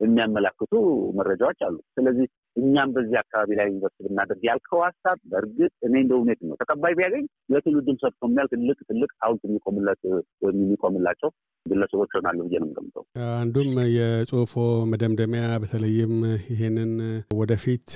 የሚያመላክቱ 0.00 0.72
መረጃዎች 1.18 1.60
አሉ። 1.66 1.76
ስለዚህ 1.96 2.26
እኛም 2.56 2.90
በዚህ 2.94 3.16
አካባቢ 3.20 3.50
ላይ 3.58 3.66
ኢንቨስት 3.70 3.98
ብናደርግ 4.04 4.42
ያልከው 4.48 4.80
ሀሳብ 4.86 5.18
በእርግጥ 5.30 5.72
እኔ 5.86 5.94
እንደ 6.02 6.12
እውነት 6.18 6.40
ነው 6.48 6.56
ተቀባይ 6.60 6.94
ቢያገኝ 6.98 7.24
ለትውልድም 7.52 7.96
ሰጥቶ 8.02 8.22
የሚያል 8.28 8.48
ትልቅ 8.52 8.78
ትልቅ 8.90 9.10
ሐውልት 9.22 9.42
የሚቆምለት 9.48 10.00
ወይም 10.44 10.58
የሚቆምላቸው 10.62 11.30
ግለሰቦች 11.66 12.10
ይሆናሉ 12.14 12.38
ብዬ 12.46 12.56
ነው 12.60 12.66
የምገምተው። 12.66 13.04
አንዱም 13.36 13.68
የጽሁፎ 13.94 14.54
መደምደሚያ 14.90 15.44
በተለይም 15.62 16.14
ይሄንን 16.50 16.92
ወደፊት 17.38 17.88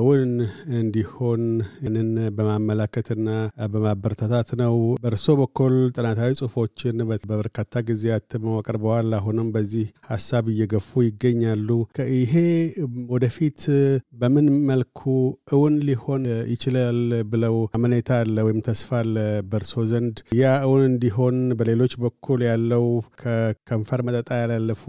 እውን 0.00 0.32
እንዲሆን 0.80 1.42
ይህንን 1.78 2.08
በማመላከትና 2.38 3.28
በማበረታታት 3.74 4.50
ነው። 4.62 4.74
በእርሶ 5.02 5.36
በኩል 5.40 5.76
ጥናታዊ 5.96 6.32
ጽሁፎችን 6.40 6.96
በበርካታ 7.24 7.56
ጊዜያት 7.88 8.26
አቅርበዋል። 8.58 9.08
አሁንም 9.18 9.48
በዚህ 9.54 9.86
ሀሳብ 10.10 10.44
እየገፉ 10.52 10.90
ይገኛሉ። 11.18 11.68
ይሄ 12.16 12.34
ወደፊት 13.12 13.60
በምን 14.20 14.46
መልኩ 14.68 15.00
እውን 15.54 15.74
ሊሆን 15.88 16.22
ይችላል 16.52 16.98
ብለው 17.32 17.56
አመኔታ 17.78 18.10
አለ 18.22 18.36
ወይም 18.46 18.60
ተስፋ 18.68 18.90
አለ 19.00 19.14
በእርሶ 19.50 19.84
ዘንድ? 19.92 20.16
ያ 20.40 20.54
እውን 20.66 20.84
እንዲሆን 20.90 21.38
በሌሎች 21.58 21.94
በኩል 22.04 22.42
ያለው 22.48 22.86
ከከንፈር 23.22 24.02
መጠጣ 24.08 24.30
ያላለፉ 24.42 24.84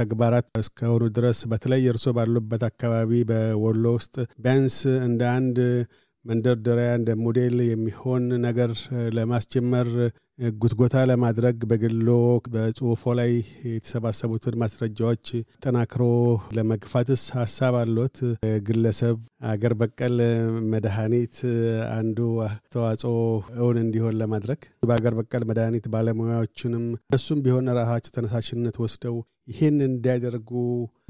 ተግባራት 0.00 0.48
እስከሆኑ 0.62 1.02
ድረስ 1.18 1.40
በተለይ 1.52 1.84
እርሶ 1.92 2.06
ባሉበት 2.16 2.64
አካባቢ 2.70 3.00
በወሎ 3.30 3.84
ውስጥ 3.98 4.14
ቢያንስ 4.44 4.78
እንደ 5.08 5.22
አንድ 5.36 5.58
መንደርደሪያ 6.24 6.90
እንደ 6.98 7.10
ሞዴል 7.22 7.56
የሚሆን 7.68 8.24
ነገር 8.44 8.72
ለማስጀመር 9.16 9.88
ጉትጎታ 10.56 10.94
ለማድረግ 11.08 11.56
በግሎ 11.70 12.08
በጽሁፎ 12.52 13.12
ላይ 13.18 13.32
የተሰባሰቡትን 13.68 14.54
ማስረጃዎች 14.62 15.26
ጠናክሮ 15.64 16.02
ለመግፋትስ 16.56 17.24
ሀሳብ 17.36 17.74
አሎት? 17.80 18.16
ግለሰብ 18.66 19.18
አገር 19.50 19.74
በቀል 19.80 20.16
መድኃኒት 20.72 21.36
አንዱ 21.96 22.18
አስተዋጽኦ 22.46 23.14
እውን 23.58 23.78
እንዲሆን 23.82 24.18
ለማድረግ 24.22 24.60
በአገር 24.88 25.16
በቀል 25.18 25.44
መድኃኒት 25.50 25.86
ባለሙያዎችንም 25.94 26.86
እነሱም 27.02 27.42
ቢሆን 27.46 27.70
ራሳቸው 27.80 28.14
ተነሳሽነት 28.16 28.78
ወስደው 28.84 29.18
ይህን 29.50 29.78
እንዲያደርጉ 29.86 30.50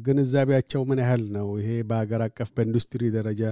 ግንዛቤያቸው 0.07 0.83
ምን 0.91 1.01
ያህል 1.03 1.25
ነው? 1.37 1.49
ይሄ 1.61 1.71
በሀገር 1.89 2.23
አቀፍ 2.27 2.51
በኢንዱስትሪ 2.57 3.03
ደረጃ 3.17 3.43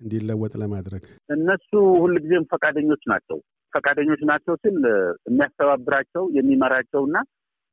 እንዲለወጥ 0.00 0.52
ለማድረግ 0.60 1.02
እነሱ 1.30 1.70
ሁልጊዜም 2.02 2.46
ፈቃደኞች 2.52 3.02
ናቸው። 3.10 3.38
ፈቃደኞች 3.72 4.22
ናቸው 4.30 4.54
ስል 4.62 4.78
የሚያስተባብራቸው 5.28 6.24
የሚመራቸውና 6.36 7.16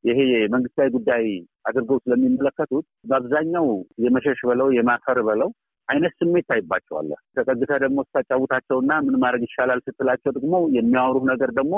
ይሄ 0.04 0.20
የመንግስታዊ 0.34 0.88
ጉዳይ 0.96 1.24
አድርገው 1.70 1.98
ስለሚመለከቱት 2.04 2.86
በአብዛኛው 3.10 3.66
የመሸሽ 4.04 4.42
በለው 4.50 4.68
የማፈር 4.76 5.20
በለው 5.28 5.50
አይነት 5.88 6.14
ስሜት 6.20 6.46
ታይባቸዋለህ። 6.50 7.20
ተጠግተህ 7.38 7.80
ደግሞ 7.84 8.00
ስታጫውታቸውና 8.08 8.92
ምን 9.06 9.16
ማድረግ 9.22 9.44
ይሻላል 9.48 9.80
ስትላቸው 9.86 10.32
ደግሞ 10.38 10.56
የሚያወሩህ 10.78 11.26
ነገር 11.32 11.52
ደግሞ 11.60 11.76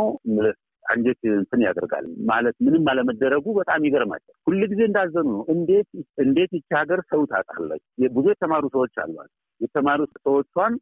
አንጀት 0.83 1.19
እንትን 1.33 1.61
ያደርጋል። 1.65 2.05
ማለት 2.29 2.55
ምንም 2.65 2.87
አለመደረጉ 2.91 3.45
በጣም 3.57 3.83
ይገርማቸው። 3.87 4.33
ሁልጊዜ 4.47 4.81
እንዳዘኑ 4.87 5.27
ነው። 5.33 5.43
እንዴት 5.53 5.89
እንዴት 6.23 6.51
ይቺ 6.57 6.69
ሀገር 6.79 7.01
ሰው 7.11 7.21
ታጣለች? 7.33 7.83
ብዙ 8.15 8.25
የተማሩ 8.33 8.63
ሰዎች 8.75 8.95
አሏት። 9.03 9.31
የተማሩ 9.61 9.99
ሰዎቿን 10.17 10.75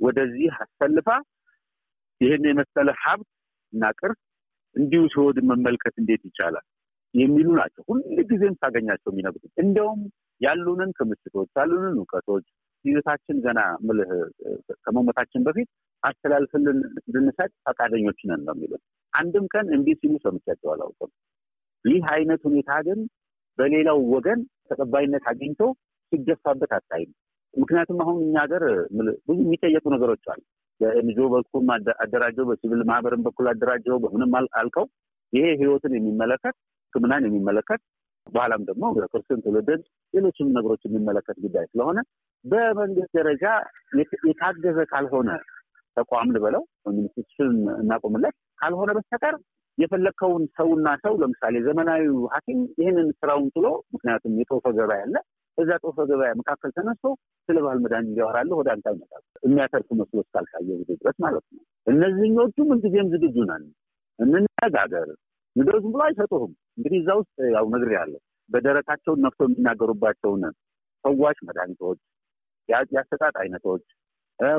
ወደዚህ 0.00 0.50
አሰልፋ 0.60 1.08
ይህን 2.20 2.44
የመሰለ 2.48 2.88
ሀብት 3.02 3.28
እና 3.72 3.84
ቅርስ 3.98 4.20
እንዲሁ 4.76 5.02
ሲወድ 5.12 5.38
መመልከት 5.50 5.94
እንዴት 6.00 6.22
ይቻላል 6.28 6.66
የሚሉ 7.14 7.48
ናቸው። 7.60 7.82
ሁልጊዜም 7.88 8.54
ሳገኛቸው 8.60 9.10
የሚነግሩት 9.12 9.52
እንደውም 9.62 10.00
ያሉንን 10.40 10.90
ክምችቶች 10.98 11.48
ያሉንን 11.56 11.96
እውቀቶች 12.00 12.44
ይዘታችን 12.84 13.38
ገና 13.46 13.60
ምልህ 13.86 14.10
ከመሞታችን 14.84 15.44
በፊት 15.46 15.68
አስተላልፍልን 16.02 16.78
እንድንሰጥ 17.00 17.50
ፈቃደኞች 17.66 18.20
ነን 18.28 18.42
ነው 18.46 18.54
የሚሉት። 18.56 18.82
አንድም 19.12 19.46
ቀን 19.54 19.66
እንዲህ 19.76 19.96
ሲሉ 20.00 20.14
ሰምቻቸው 20.24 20.70
አላውቅም። 20.74 21.10
ይህ 21.84 22.04
አይነት 22.14 22.40
ሁኔታ 22.48 22.70
ግን 22.86 23.00
በሌላው 23.58 23.98
ወገን 24.14 24.40
ተቀባይነት 24.70 25.24
አግኝቶ 25.30 25.60
ሲገፋበት 26.12 26.72
አታይም። 26.78 27.10
ምክንያቱም 27.54 27.98
አሁን 28.02 28.18
እኛ 28.24 28.34
ሀገር 28.44 28.62
ብዙ 29.26 29.38
የሚጠየቁ 29.38 29.84
ነገሮች 29.94 30.24
አሉ። 30.32 30.40
በኤንጂኦ 30.80 31.26
በኩል 31.34 31.68
አደራጀው፣ 32.04 32.44
በሲቪል 32.50 32.82
ማህበርን 32.90 33.22
በኩል 33.26 33.46
አደራጀው፣ 33.52 33.96
በምንም 34.04 34.32
አልከው 34.60 34.86
ይሄ 35.32 35.46
ህይወትን 35.60 35.92
የሚመለከት 35.96 36.54
ሕክምናን 36.92 37.26
የሚመለከት 37.26 37.80
በኋላም 38.26 38.62
ደግሞ 38.68 38.84
ክርስትን 39.12 39.38
ትውልድን 39.44 39.80
ሌሎችም 40.14 40.48
ነገሮች 40.56 40.82
የሚመለከት 40.86 41.36
ጉዳይ 41.44 41.64
ስለሆነ 41.70 41.98
በመንግስት 42.44 43.12
ደረጃ 43.18 43.44
የታገዘ 44.24 44.78
ካልሆነ 44.92 45.30
ተቋም 45.96 46.28
ልበለው 46.34 46.62
institution 46.92 47.52
እናቆምለት 47.80 48.34
ካልሆነ 48.60 48.90
በስተቀር 48.98 49.34
የፈለግከውን 49.78 50.42
ሰውና 50.56 50.88
ሰው 51.04 51.12
ለምሳሌ 51.22 51.56
ዘመናዊው 51.66 52.16
ሐኪም 52.32 52.60
ይህንን 52.80 53.08
ስራውን 53.20 53.46
ጥሎ 53.54 53.66
ምክንያቱም 53.94 54.38
የጦፈ 54.40 54.64
ገበያ 54.78 54.98
ያለ 55.02 55.16
እዛ 55.60 55.70
ጦፈ 55.84 55.96
ገበያ 56.10 56.30
መካከል 56.40 56.70
ተነስቶ 56.76 57.04
ስለ 57.48 57.56
ባህል 57.64 57.78
መድኃኒት 57.84 58.10
እያወራለሁ 58.12 58.56
ወደ 58.60 58.68
አንተ 58.74 58.86
አይመጣም። 58.90 59.24
የሚያተርፍ 59.42 59.88
መስሎ 60.00 60.18
እስካልታየ 60.24 60.68
ጊዜ 60.80 60.90
ድረስ 61.00 61.16
ማለት 61.24 61.44
ነው። 61.50 61.62
እነዚህኞቹ 61.86 62.56
ምንጊዜም 62.70 63.10
ዝግጁ 63.14 63.36
ነን፣ 63.50 63.64
እንነጋገር 64.18 65.08
ንገሩ 65.56 65.76
ዝም 65.84 65.92
ብሎ 65.94 66.02
አይሰጡህም። 66.06 66.52
እንግዲህ 66.78 66.98
እዛ 67.02 67.10
ውስጥ 67.20 67.36
ያው 67.54 67.66
ነግሬሃለሁ፣ 67.74 68.20
በደረታቸውን 68.50 69.22
ነፍቶ 69.26 69.40
የሚናገሩባቸውን 69.48 70.42
ፈዋሽ 71.04 71.38
መድኃኒቶች፣ 71.48 72.00
የአሰጣጥ 72.68 73.34
አይነቶች 73.42 73.84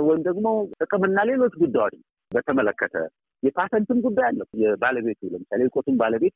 ወይም 0.05 0.21
ደግሞ 0.27 0.47
ጥቅምና 0.81 1.19
ሌሎች 1.29 1.53
ጉዳዮች 1.61 1.95
በተመለከተ 2.31 2.95
የፓተንትም 3.43 3.99
ጉዳይ 4.05 4.25
አለ። 4.29 4.41
የባለቤቱ 4.61 5.21
ለምሳሌ 5.33 5.61
የእውቀቱን 5.65 5.95
ባለቤት 6.01 6.35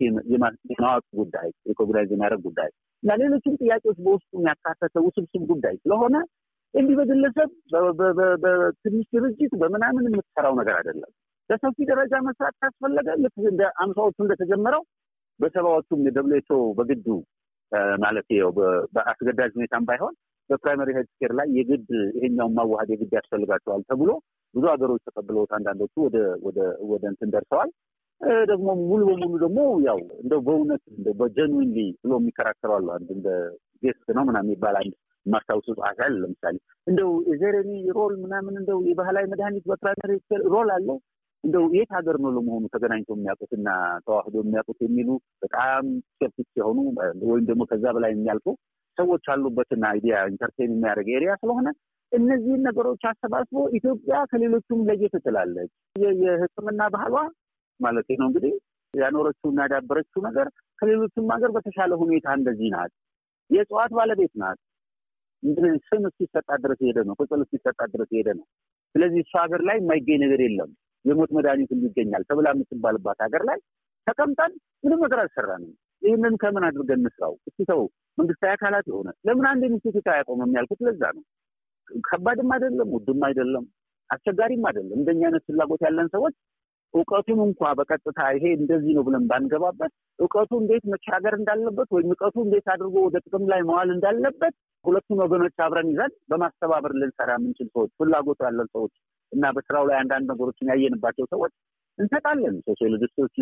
የማወቅ 0.72 1.06
ጉዳይ 1.20 1.48
recognize 1.70 2.10
የሚያደርግ 2.14 2.42
ጉዳይ 2.48 2.70
እና 3.04 3.18
ሌሎችም 3.22 3.58
ጥያቄዎች 3.62 3.98
በውስጡ 4.06 4.32
የሚያካተተ 4.38 4.96
ውስብስብ 5.08 5.44
ጉዳይ 5.52 5.76
ስለሆነ 5.84 6.16
እንዲህ 6.74 6.96
በግለሰብ 7.00 7.50
በትንሽ 8.44 9.06
ድርጅት 9.16 9.54
በምናምን 9.62 10.08
የምትሰራው 10.10 10.54
ነገር 10.60 10.76
አይደለም። 10.80 11.12
በሰፊ 11.50 11.78
ደረጃ 11.90 12.14
መስራት 12.28 12.56
ካስፈለገ 12.62 13.08
ልክ 13.24 13.36
እንደ 13.52 13.64
አምሳዎቹ 13.84 14.18
እንደተጀመረው 14.26 14.84
በሰባዎቹም 15.40 16.06
የ 16.08 16.24
WHO 16.24 16.50
በግዱ 16.78 17.08
ማለት 18.04 18.28
ው 18.40 18.50
በአስገዳጅ 18.96 19.52
ሁኔታም 19.58 19.86
ባይሆን 19.88 20.14
በፕራይመሪ 20.50 20.90
ሄልት 20.98 21.12
ኬር 21.20 21.32
ላይ 21.40 21.48
የግድ 21.58 21.88
ይሄኛውን 22.18 22.54
ማዋሃድ 22.58 22.90
የግድ 22.94 23.14
ያስፈልጋቸዋል 23.18 23.82
ተብሎ 23.90 24.10
ብዙ 24.56 24.64
ሀገሮች 24.72 25.02
ተቀብለውት 25.08 25.52
አንዳንዶቹ 25.58 25.94
ወደ 26.06 26.18
ወደ 26.42 26.60
ወደ 26.92 27.04
እንትን 27.12 27.32
ደርሰዋል። 27.34 27.72
ደግሞ 28.50 28.68
ሙሉ 28.82 29.02
በሙሉ 29.10 29.34
ደግሞ 29.42 29.58
ያው 29.88 29.98
እንደው 30.22 30.42
በእውነት 30.42 30.84
እንደው 30.94 31.14
በጀንዊንሊ 31.14 31.80
ብሎ 32.04 32.12
የሚከራከሩ 32.20 32.72
አንድ 32.96 33.10
እንደ 33.16 33.28
ጌስት 33.84 34.08
ነው 34.18 34.24
ምናምን 34.24 34.48
የሚባል 34.48 34.76
አንድ 34.82 34.94
የማስታውሱ 35.26 35.68
ጸሐፊ 35.78 36.00
ለምሳሌ። 36.16 36.56
እንደው 36.88 37.10
የዘረኒ 37.30 37.72
ሮል 37.98 38.14
ምናምን 38.24 38.56
እንደው 38.62 38.80
የባህላዊ 38.90 39.26
መድኃኒት 39.32 39.66
በፕራይመሪ 39.72 40.14
ሮል 40.54 40.70
አለው 40.76 40.98
እንደው 41.44 41.66
የት 41.78 41.90
ሀገር 41.98 42.16
ነው 42.24 42.32
ለመሆኑ 42.36 42.64
ተገናኝቶ 42.74 43.10
የሚያውቁት 43.16 43.52
እና 43.58 43.70
ተዋህዶ 44.06 44.36
የሚያውቁት 44.44 44.80
የሚሉ 44.86 45.10
በጣም 45.44 45.84
skeptic 46.08 46.50
የሆኑ 46.60 46.78
ወይም 47.26 47.46
ደግሞ 47.50 47.64
ከዛ 47.72 47.86
በላይ 47.98 48.12
የሚያልፉ 48.14 48.48
ሰዎች 48.98 49.26
አሉበትና 49.34 49.86
idea 49.94 50.16
entertain 50.32 50.72
የሚያደርግ 50.74 51.08
area 51.16 51.32
ስለሆነ 51.42 51.68
እነዚህን 52.12 52.62
ነገሮች 52.68 53.04
አሰባስቦ 53.10 53.64
ኢትዮጵያ 53.78 54.16
ከሌሎቹም 54.32 54.82
ለየት 54.90 55.16
ትላለች። 55.26 55.72
የሕክምና 56.22 56.82
ባህሏ 56.94 57.16
ማለት 57.80 58.10
ነው 58.22 58.28
እንግዲህ 58.30 58.54
ያኖረችው 58.94 59.50
እና 59.52 59.62
ያዳበረችው 59.66 60.22
ነገር 60.28 60.48
ከሌሎቹም 60.80 61.26
ሀገር 61.34 61.52
በተሻለ 61.56 61.92
ሁኔታ 62.02 62.28
እንደዚህ 62.38 62.70
ናት። 62.76 62.92
የእጽዋት 63.50 63.92
ባለቤት 63.98 64.34
ናት። 64.42 64.60
ስም 65.88 66.04
እስኪሰጣት 66.10 66.60
ድረስ 66.64 66.80
የሄደ 66.84 67.00
ነው። 67.08 67.16
ቅጽል 67.20 67.42
እስኪሰጣት 67.46 67.90
ድረስ 67.96 68.10
የሄደ 68.16 68.30
ነው። 68.40 68.46
ስለዚህ 68.96 69.20
እሱ 69.26 69.34
ሀገር 69.44 69.62
ላይ 69.68 69.78
የማይገኝ 69.80 70.20
ነገር 70.24 70.42
የለም። 70.46 70.70
የሞት 71.06 71.32
መድኃኒት 71.38 71.72
ይገኛል 71.80 72.24
ተብላ 72.30 72.48
የምትባልባት 72.54 73.20
ሀገር 73.26 73.44
ላይ 73.50 73.60
ተቀምጠን 74.08 74.52
ምንም 74.84 75.00
ነገር 75.06 75.20
አልሰራንም። 75.24 75.74
ይህንን 76.02 76.34
ከምን 76.42 76.64
አድርገን 76.68 77.00
እንስራው? 77.02 77.34
እስኪ 77.48 77.60
ተው 77.70 77.82
መንግስታዊ 78.18 78.52
አካላት 78.56 78.86
የሆነ 78.92 79.10
ለምን 79.28 79.46
አንድ 79.52 79.64
ኢንስቲትዩት 79.70 80.08
አያቆምም 80.14 80.52
ያልኩት 80.58 80.82
ለዛ 80.88 81.04
ነው። 81.16 81.24
ከባድም 82.08 82.50
አይደለም፣ 82.56 82.90
ውድም 82.96 83.22
አይደለም፣ 83.28 83.66
አስቸጋሪም 84.10 84.66
አይደለም። 84.70 84.98
እንደኛ 85.00 85.22
አይነት 85.28 85.44
ፍላጎት 85.48 85.82
ያለን 85.86 86.08
ሰዎች 86.16 86.36
እውቀቱን 86.94 87.40
እንኳ 87.46 87.72
በቀጥታ 87.78 88.20
ይሄ 88.36 88.46
እንደዚህ 88.58 88.94
ነው 88.98 89.04
ብለን 89.08 89.24
ባንገባበት 89.30 89.92
እውቀቱ 90.20 90.52
እንዴት 90.62 90.84
መሻገር 90.94 91.34
እንዳለበት 91.40 91.90
ወይም 91.96 92.10
እውቀቱ 92.14 92.36
እንዴት 92.46 92.68
አድርጎ 92.74 92.96
ወደ 93.08 93.18
ጥቅም 93.26 93.46
ላይ 93.52 93.62
መዋል 93.70 93.90
እንዳለበት 93.96 94.54
ሁለቱን 94.86 95.22
ወገኖች 95.24 95.58
አብረን 95.66 95.90
ይዘን 95.94 96.12
በማስተባበር 96.32 96.94
ልንሰራ 97.02 97.32
የምንችል 97.38 97.68
ሰዎች፣ 97.76 97.92
ፍላጎቱ 98.00 98.40
ያለን 98.48 98.70
ሰዎች 98.76 98.94
እና 99.32 99.52
በስራው 99.56 99.86
ላይ 99.90 99.98
አንዳንድ 100.02 100.26
ነገሮችን 100.32 100.72
ያየንባቸው 100.74 101.26
ሰዎች 101.34 101.54
እንሰጣለን። 101.98 102.56
sociologist 102.68 103.16
ኦች 103.16 103.34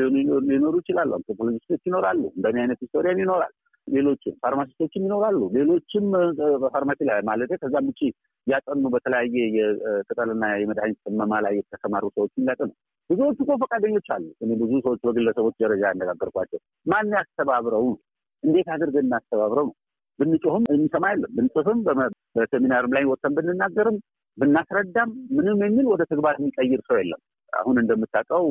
ሊኖሩ 0.50 0.74
ይችላሉ፣ 0.82 1.12
anthropologist 1.18 1.67
ኦች 1.67 1.82
ይኖራሉ፣ 1.90 2.22
እንደኔ 2.36 2.58
አይነት 2.64 2.82
historian 2.84 3.22
ይኖራል፣ 3.24 3.54
ሌሎችም 3.88 4.36
pharmacist 4.44 4.82
ኦችም 4.82 5.06
ይኖራሉ። 5.08 5.40
ሌሎችም 5.56 6.06
በፋርማሲ 6.62 7.00
ላይ 7.10 7.22
ማለት 7.30 7.52
ከዛም 7.64 7.88
ውጭ 7.92 8.02
ያጠኑ 8.48 8.84
በተለያየ 8.94 9.36
የቅጠልና 9.58 10.46
የመድኃኒት 10.62 11.00
ቅመማ 11.06 11.34
ላይ 11.46 11.54
የተሰማሩ 11.60 12.06
ሰዎች 12.16 12.32
ያጠኑ 12.50 12.70
ብዙዎቹ 13.10 13.38
እኮ 13.46 13.54
ፈቃደኞች 13.62 14.08
አሉ። 14.16 14.26
እኔ 14.44 14.52
ብዙ 14.62 14.72
ሰዎች 14.86 15.00
በግለሰቦች 15.08 15.56
ደረጃ 15.64 15.84
ያነጋገርኳቸው 15.92 16.60
ማን 16.86 17.14
ያስተባብረው፣ 17.16 17.86
እንዴት 18.44 18.68
አድርገን 18.74 19.08
እናስተባብረው 19.08 19.68
ነው። 19.70 19.76
ብንጮህም 20.20 20.64
እንሰማ 20.74 21.06
የለም 21.12 21.32
ብንጽፍም፣ 21.38 21.80
በሴሚናርም 22.36 22.92
ላይ 22.96 23.04
ወጥተን 23.12 23.36
ብንናገርም 23.38 23.98
ብናስረዳም 24.38 25.10
ምንም 25.38 25.60
የሚል 25.66 25.86
ወደ 25.92 26.02
ተግባር 26.12 26.36
የሚቀይር 26.40 26.82
ሰው 26.88 26.98
የለም። 27.00 27.22
አሁን 27.54 27.76
እንደምታውቀው 27.82 28.46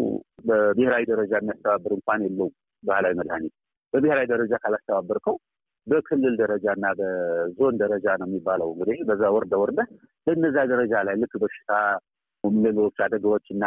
በብሔራዊ 0.48 1.04
ደረጃ 1.10 1.32
የሚያስተባብር 1.40 1.92
እንኳን 1.96 2.20
የለውም 2.26 2.52
ባህላዊ 2.82 3.14
መድኃኒት። 3.20 3.54
በብሔራዊ 3.92 4.26
ደረጃ 4.32 4.52
ካላስተባበርከው 4.62 5.36
በክልል 5.86 6.34
ደረጃ 6.40 6.66
እና 6.76 6.86
በዞን 6.98 7.76
ደረጃ 7.82 8.06
ነው 8.20 8.26
የሚባለው። 8.28 8.68
እንግዲህ 8.74 8.98
በዛ 9.08 9.22
ወርደ 9.36 9.54
ወርደ 9.62 9.80
በእነዛ 10.26 10.56
ደረጃ 10.72 10.94
ላይ 11.08 11.16
ልክ 11.22 11.34
በሽታ 11.42 11.70
ሌሎች 12.64 12.98
አደጋዎች 13.04 13.46
እና 13.54 13.64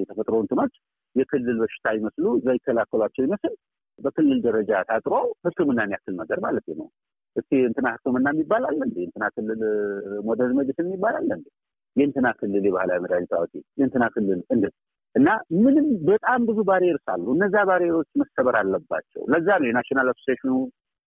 የተፈጥሮ 0.00 0.36
እንትኖች 0.44 0.74
የክልል 1.16 1.58
በሽታ 1.62 1.86
ይመስሉ 1.98 2.24
ይከላከሏቸው 2.50 3.24
ይመስል 3.26 3.52
በክልል 3.98 4.38
ደረጃ 4.46 4.70
ታጥሮ 4.88 5.14
ሕክምናን 5.46 5.92
ያክል 5.94 6.14
ነገር 6.20 6.38
ማለት 6.46 6.66
ነው። 6.80 6.88
እስቲ 7.36 7.52
እንትና 7.68 7.86
ሕክምና 7.94 8.26
የሚባል 8.34 8.62
አለ 8.68 8.80
እንዴ? 8.86 8.98
እንትና 9.08 9.24
ክልል 9.34 9.62
modern 10.26 10.56
medicine 10.58 10.86
የሚባል 10.88 11.14
አለ 11.20 11.30
እንዴ? 11.38 11.46
የእንትና 11.96 12.28
ክልል 12.38 12.64
የባህላዊ 12.68 12.98
መድኃኒት 13.04 13.32
አዋቂ 13.36 13.52
የእንትና 13.78 14.04
ክልል 14.14 14.40
እንደ 14.54 14.64
እና 15.14 15.28
ምንም 15.64 15.86
በጣም 16.08 16.40
ብዙ 16.48 16.58
barriers 16.68 17.06
አሉ። 17.12 17.26
እነዛ 17.36 17.56
barrier 17.68 17.94
ኦች 17.94 18.08
መሰበር 18.22 18.56
አለባቸው። 18.60 19.22
ለዛ 19.32 19.48
ነው 19.60 19.68
የ 19.70 19.78
national 19.78 20.08
association 20.12 20.46
ኑ 20.46 20.52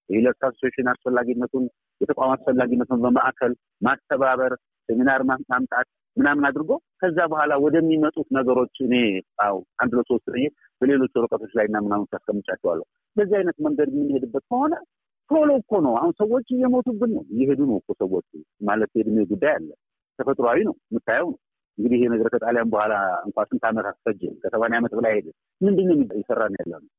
የ 0.10 0.17
healers 0.17 0.42
association 0.48 0.90
አስፈላጊነቱን 0.94 1.66
የተቋም 2.02 2.34
አስፈላጊነቱን 2.36 3.02
በማዕከል 3.06 3.54
ማስተባበር፣ 3.82 4.54
ሴሚናር 4.90 5.22
ማምጣት 5.26 5.88
ምናምን 6.18 6.46
አድርጎ 6.48 6.72
ከዛ 7.02 7.18
በኋላ 7.32 7.54
ወደሚመጡት 7.64 8.28
ነገሮች 8.38 8.76
እኔ 8.86 8.94
ው 9.50 9.60
አንድ 9.82 9.92
ለሶስት 9.98 10.28
ይ 10.36 10.48
በሌሎች 10.82 11.12
ወረቀቶች 11.18 11.52
ላይ 11.58 11.66
እና 11.70 11.78
ምናምን 11.86 12.08
ታስቀምጫቸዋለሁ። 12.12 12.86
በዚህ 13.16 13.36
አይነት 13.40 13.58
መንገድ 13.66 13.90
የምንሄድበት 13.94 14.44
ከሆነ 14.52 14.74
ቶሎ 15.30 15.50
እኮ 15.62 15.74
ነው። 15.86 15.94
አሁን 16.00 16.14
ሰዎች 16.20 16.48
እየሞቱብን 16.50 17.12
ነው፣ 17.16 17.24
እየሄዱ 17.34 17.62
ነው 17.72 17.78
እኮ 17.82 17.90
ሰዎች 18.02 18.28
ማለት 18.70 18.92
የእድሜ 18.98 19.26
ጉዳይ 19.32 19.54
አለ። 19.58 19.70
ተፈጥሯዊ 20.20 20.60
ነው፣ 20.70 20.76
የምታየው 20.92 21.28
ነው። 21.34 21.40
እንግዲህ 21.78 21.98
ይሄ 21.98 22.06
ነገር 22.14 22.28
ከጣሊያን 22.34 22.72
በኋላ 22.72 22.94
እንኳ 23.28 23.38
ስንት 23.50 23.64
ዓመት 23.70 23.86
አስፈጀ? 23.92 24.22
ከሰማንያ 24.42 24.80
ዓመት 24.82 24.94
በላይ 24.98 25.14
ሄደ። 25.18 25.28
ምንድን 25.62 25.88
ነው 25.92 25.98
እየሰራን 26.18 26.56
ያለ 26.60 26.72
ነው? 26.78 26.90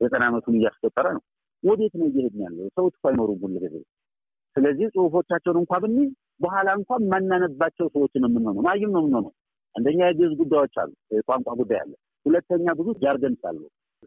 ዘጠና 0.00 0.22
ዓመቱን 0.30 0.56
እያስቆጠረ 0.58 1.06
ነው። 1.16 1.22
ወዴት 1.64 1.94
ነው 2.00 2.06
እየሄድን 2.10 2.42
ያለው? 2.46 2.66
ሰዎች 2.76 2.94
እኮ 2.96 3.04
አይኖሩም 3.10 3.38
ሁሉ 3.44 3.54
ጊዜ። 3.64 3.76
ስለዚህ 4.56 4.86
ጽሁፎቻቸውን 4.94 5.58
እንኳ 5.60 5.72
ብንይዝ 5.82 6.10
በኋላ 6.40 6.68
እንኳ 6.78 6.90
የማናነባቸው 7.02 7.86
ሰዎችን 7.94 8.22
ነው 8.24 8.30
የምንሆነው፣ 8.30 8.62
ማይም 8.66 8.90
ነው 8.94 9.02
የምንሆነው። 9.02 9.32
አንደኛ 9.74 10.00
የግዕዝ 10.08 10.32
ጉዳዮች 10.40 10.74
አሉ፣ 10.82 10.90
የቋንቋ 11.14 11.48
ጉዳይ 11.60 11.78
አለ። 11.82 11.92
ሁለተኛ 12.26 12.66
ብዙ 12.78 12.88
ጃርገንስ 13.02 13.42
አሉ፣ 13.50 13.60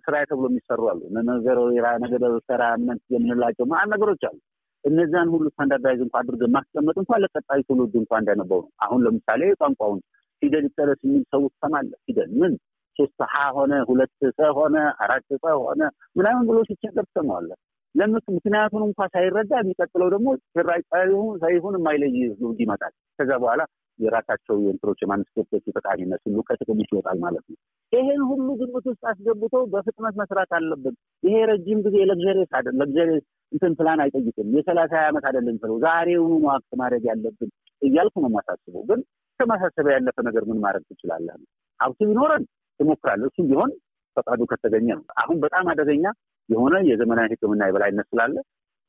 ስራዬ 0.06 0.24
ተብሎ 0.30 0.46
የሚሰሩ 0.50 0.82
አሉ። 0.92 1.02
ነገረ 1.30 1.58
ራ 1.80 1.90
ነገደ 2.04 2.26
ሰራ 2.48 2.64
ምነት 2.82 3.02
የምንላቸው 3.16 3.66
ማን 3.72 3.90
ነገሮች 3.94 4.24
አሉ። 4.30 4.38
እነዚያን 4.84 5.32
ሁሉ 5.34 5.46
ስታንዳርዳይዝ 5.52 6.02
እንኳ 6.06 6.16
አድርገን 6.22 6.52
ማስቀመጥ 6.56 6.96
እንኳ 7.02 7.14
ለቀጣይ 7.24 7.62
ትውልድ 7.68 7.94
እንኳ 8.02 8.12
እንዳነበው 8.22 8.60
ነው። 8.66 8.72
አሁን 8.86 9.00
ለምሳሌ 9.06 9.42
ቋንቋውን 9.62 10.00
ፊደል 10.42 10.66
ይጠረስ 10.68 11.00
የሚል 11.06 11.24
ሰው 11.34 11.44
ትሰማለህ። 11.54 12.00
ፊደል 12.06 12.32
ምን 12.42 12.54
ሶስት 13.00 13.20
ሀ 13.32 13.46
ሆነ 13.56 13.74
ሁለት 13.90 14.12
ሰ 14.38 14.50
ሆነ 14.58 14.76
አራት 15.04 15.28
ሰ 15.36 15.56
ሆነ 15.64 15.82
ምናምን 16.16 16.46
ብሎ 16.50 16.60
ሲቸገር 16.70 17.06
ትሰማዋለህ። 17.10 17.58
ለምስ 17.96 18.26
ምክንያቱን 18.36 18.84
እንኳ 18.88 19.02
ሳይረዳ 19.14 19.52
የሚቀጥለው 19.60 20.08
ደግሞ 20.14 20.28
ሳይሆን 21.44 21.76
የማይለይ 21.78 22.12
ህዝብ 22.24 22.60
ይመጣል። 22.64 22.94
ከዛ 23.20 23.30
በኋላ 23.44 23.62
የራሳቸው 24.00 24.56
የእንትሮች 24.64 25.00
የ 25.04 25.11
manuscript 25.11 25.49
ኦች 25.49 25.64
ጠቃሚነት 25.78 26.22
ሁሉ 26.28 26.40
ከጥቅም 26.50 26.82
ይወጣል 26.84 27.18
ማለት 27.24 27.46
ነው። 27.52 27.58
ይሄን 27.94 28.22
ሁሉ 28.30 28.48
ግምት 28.60 28.86
ውስጥ 28.92 29.04
አስገብቶ 29.12 29.56
በፍጥነት 29.74 30.16
መስራት 30.22 30.52
አለብን። 30.58 30.96
ይሄ 31.24 31.36
ረጅም 31.52 31.80
ጊዜ 31.86 31.98
luxurious 32.10 32.52
አይደል 32.60 32.76
luxurious 32.82 33.24
እንትን 33.52 33.74
ፕላን 33.80 34.02
አይጠይቅም። 34.06 34.50
የሰላሳ 34.58 34.94
ዓመት 35.10 35.26
አይደለም 35.30 35.58
ስለው 35.62 35.78
ዛሬውኑ 35.86 36.44
act 36.56 36.72
ማድረግ 36.82 37.04
ያለብን 37.12 37.50
እያልኩ 37.82 38.16
ነው 38.24 38.30
የማሳስበው። 38.32 38.84
ግን 38.90 39.02
ከማሳሰቢያ 39.40 39.96
ያለፈ 39.98 40.18
ነገር 40.28 40.44
ምን 40.50 40.60
ማድረግ 40.64 40.84
ትችላለህ? 40.92 41.36
ሀብቱ 41.80 42.00
ቢኖረን 42.10 42.44
ትሞክራለህ። 42.80 43.30
እሱም 43.32 43.48
ቢሆን 43.50 43.72
ፈቃዱ 44.18 44.42
ከተገኘ 44.52 44.88
ነው። 44.94 45.04
አሁን 45.22 45.38
በጣም 45.44 45.66
አደገኛ 45.72 46.06
የሆነ 46.50 46.76
የዘመናዊ 46.90 47.28
ሕክምና 47.34 47.62
የበላይነት 47.68 48.08
ስላለ 48.12 48.36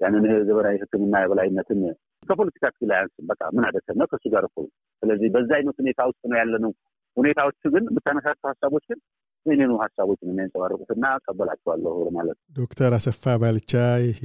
ያንን 0.00 0.24
የዘመናዊ 0.32 0.74
ሕክምና 0.82 1.14
የበላይነትን 1.22 1.80
ከፖለቲካ 2.22 2.64
ስኪል 2.74 2.90
አያንስም። 2.94 3.26
በቃ 3.30 3.42
ምን 3.54 3.64
አደከመ 3.68 4.06
ከእሱ 4.10 4.24
ጋር 4.34 4.44
እኮ። 4.48 4.56
ስለዚህ 5.02 5.28
በዛ 5.34 5.50
አይነት 5.58 5.76
ሁኔታ 5.82 6.00
ውስጥ 6.10 6.22
ነው 6.30 6.38
ያለነው። 6.40 6.72
ሁኔታዎቹ 7.16 7.62
ግን 7.74 7.84
የምታነሳቸው 7.88 8.48
ሀሳቦች 8.50 8.84
ግን 8.90 8.98
የኔኑ 9.46 9.72
ሀሳቦች 9.82 10.18
የሚያንጸባርቁትና 10.22 11.04
ቀበላቸዋለሁ 11.24 11.94
ማለት 12.16 12.36
ነው። 12.36 12.44
ዶክተር 12.58 12.92
አሰፋ 12.96 13.34
ባልቻ 13.42 13.72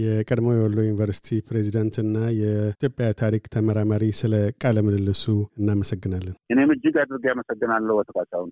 የቀድሞ 0.04 0.48
የወሎ 0.56 0.78
ዩኒቨርሲቲ 0.84 1.40
ፕሬዚዳንት 1.48 1.98
እና 2.04 2.18
የኢትዮጵያ 2.42 3.08
ታሪክ 3.22 3.46
ተመራማሪ፣ 3.56 4.12
ስለ 4.22 4.34
ቃለ 4.64 4.84
ምልልሱ 4.88 5.26
እናመሰግናለን። 5.60 6.36
እኔም 6.54 6.74
እጅግ 6.76 6.98
አድርጌ 7.04 7.26
አመሰግናለሁ። 7.34 7.96
ወተፋቻውን 8.02 8.52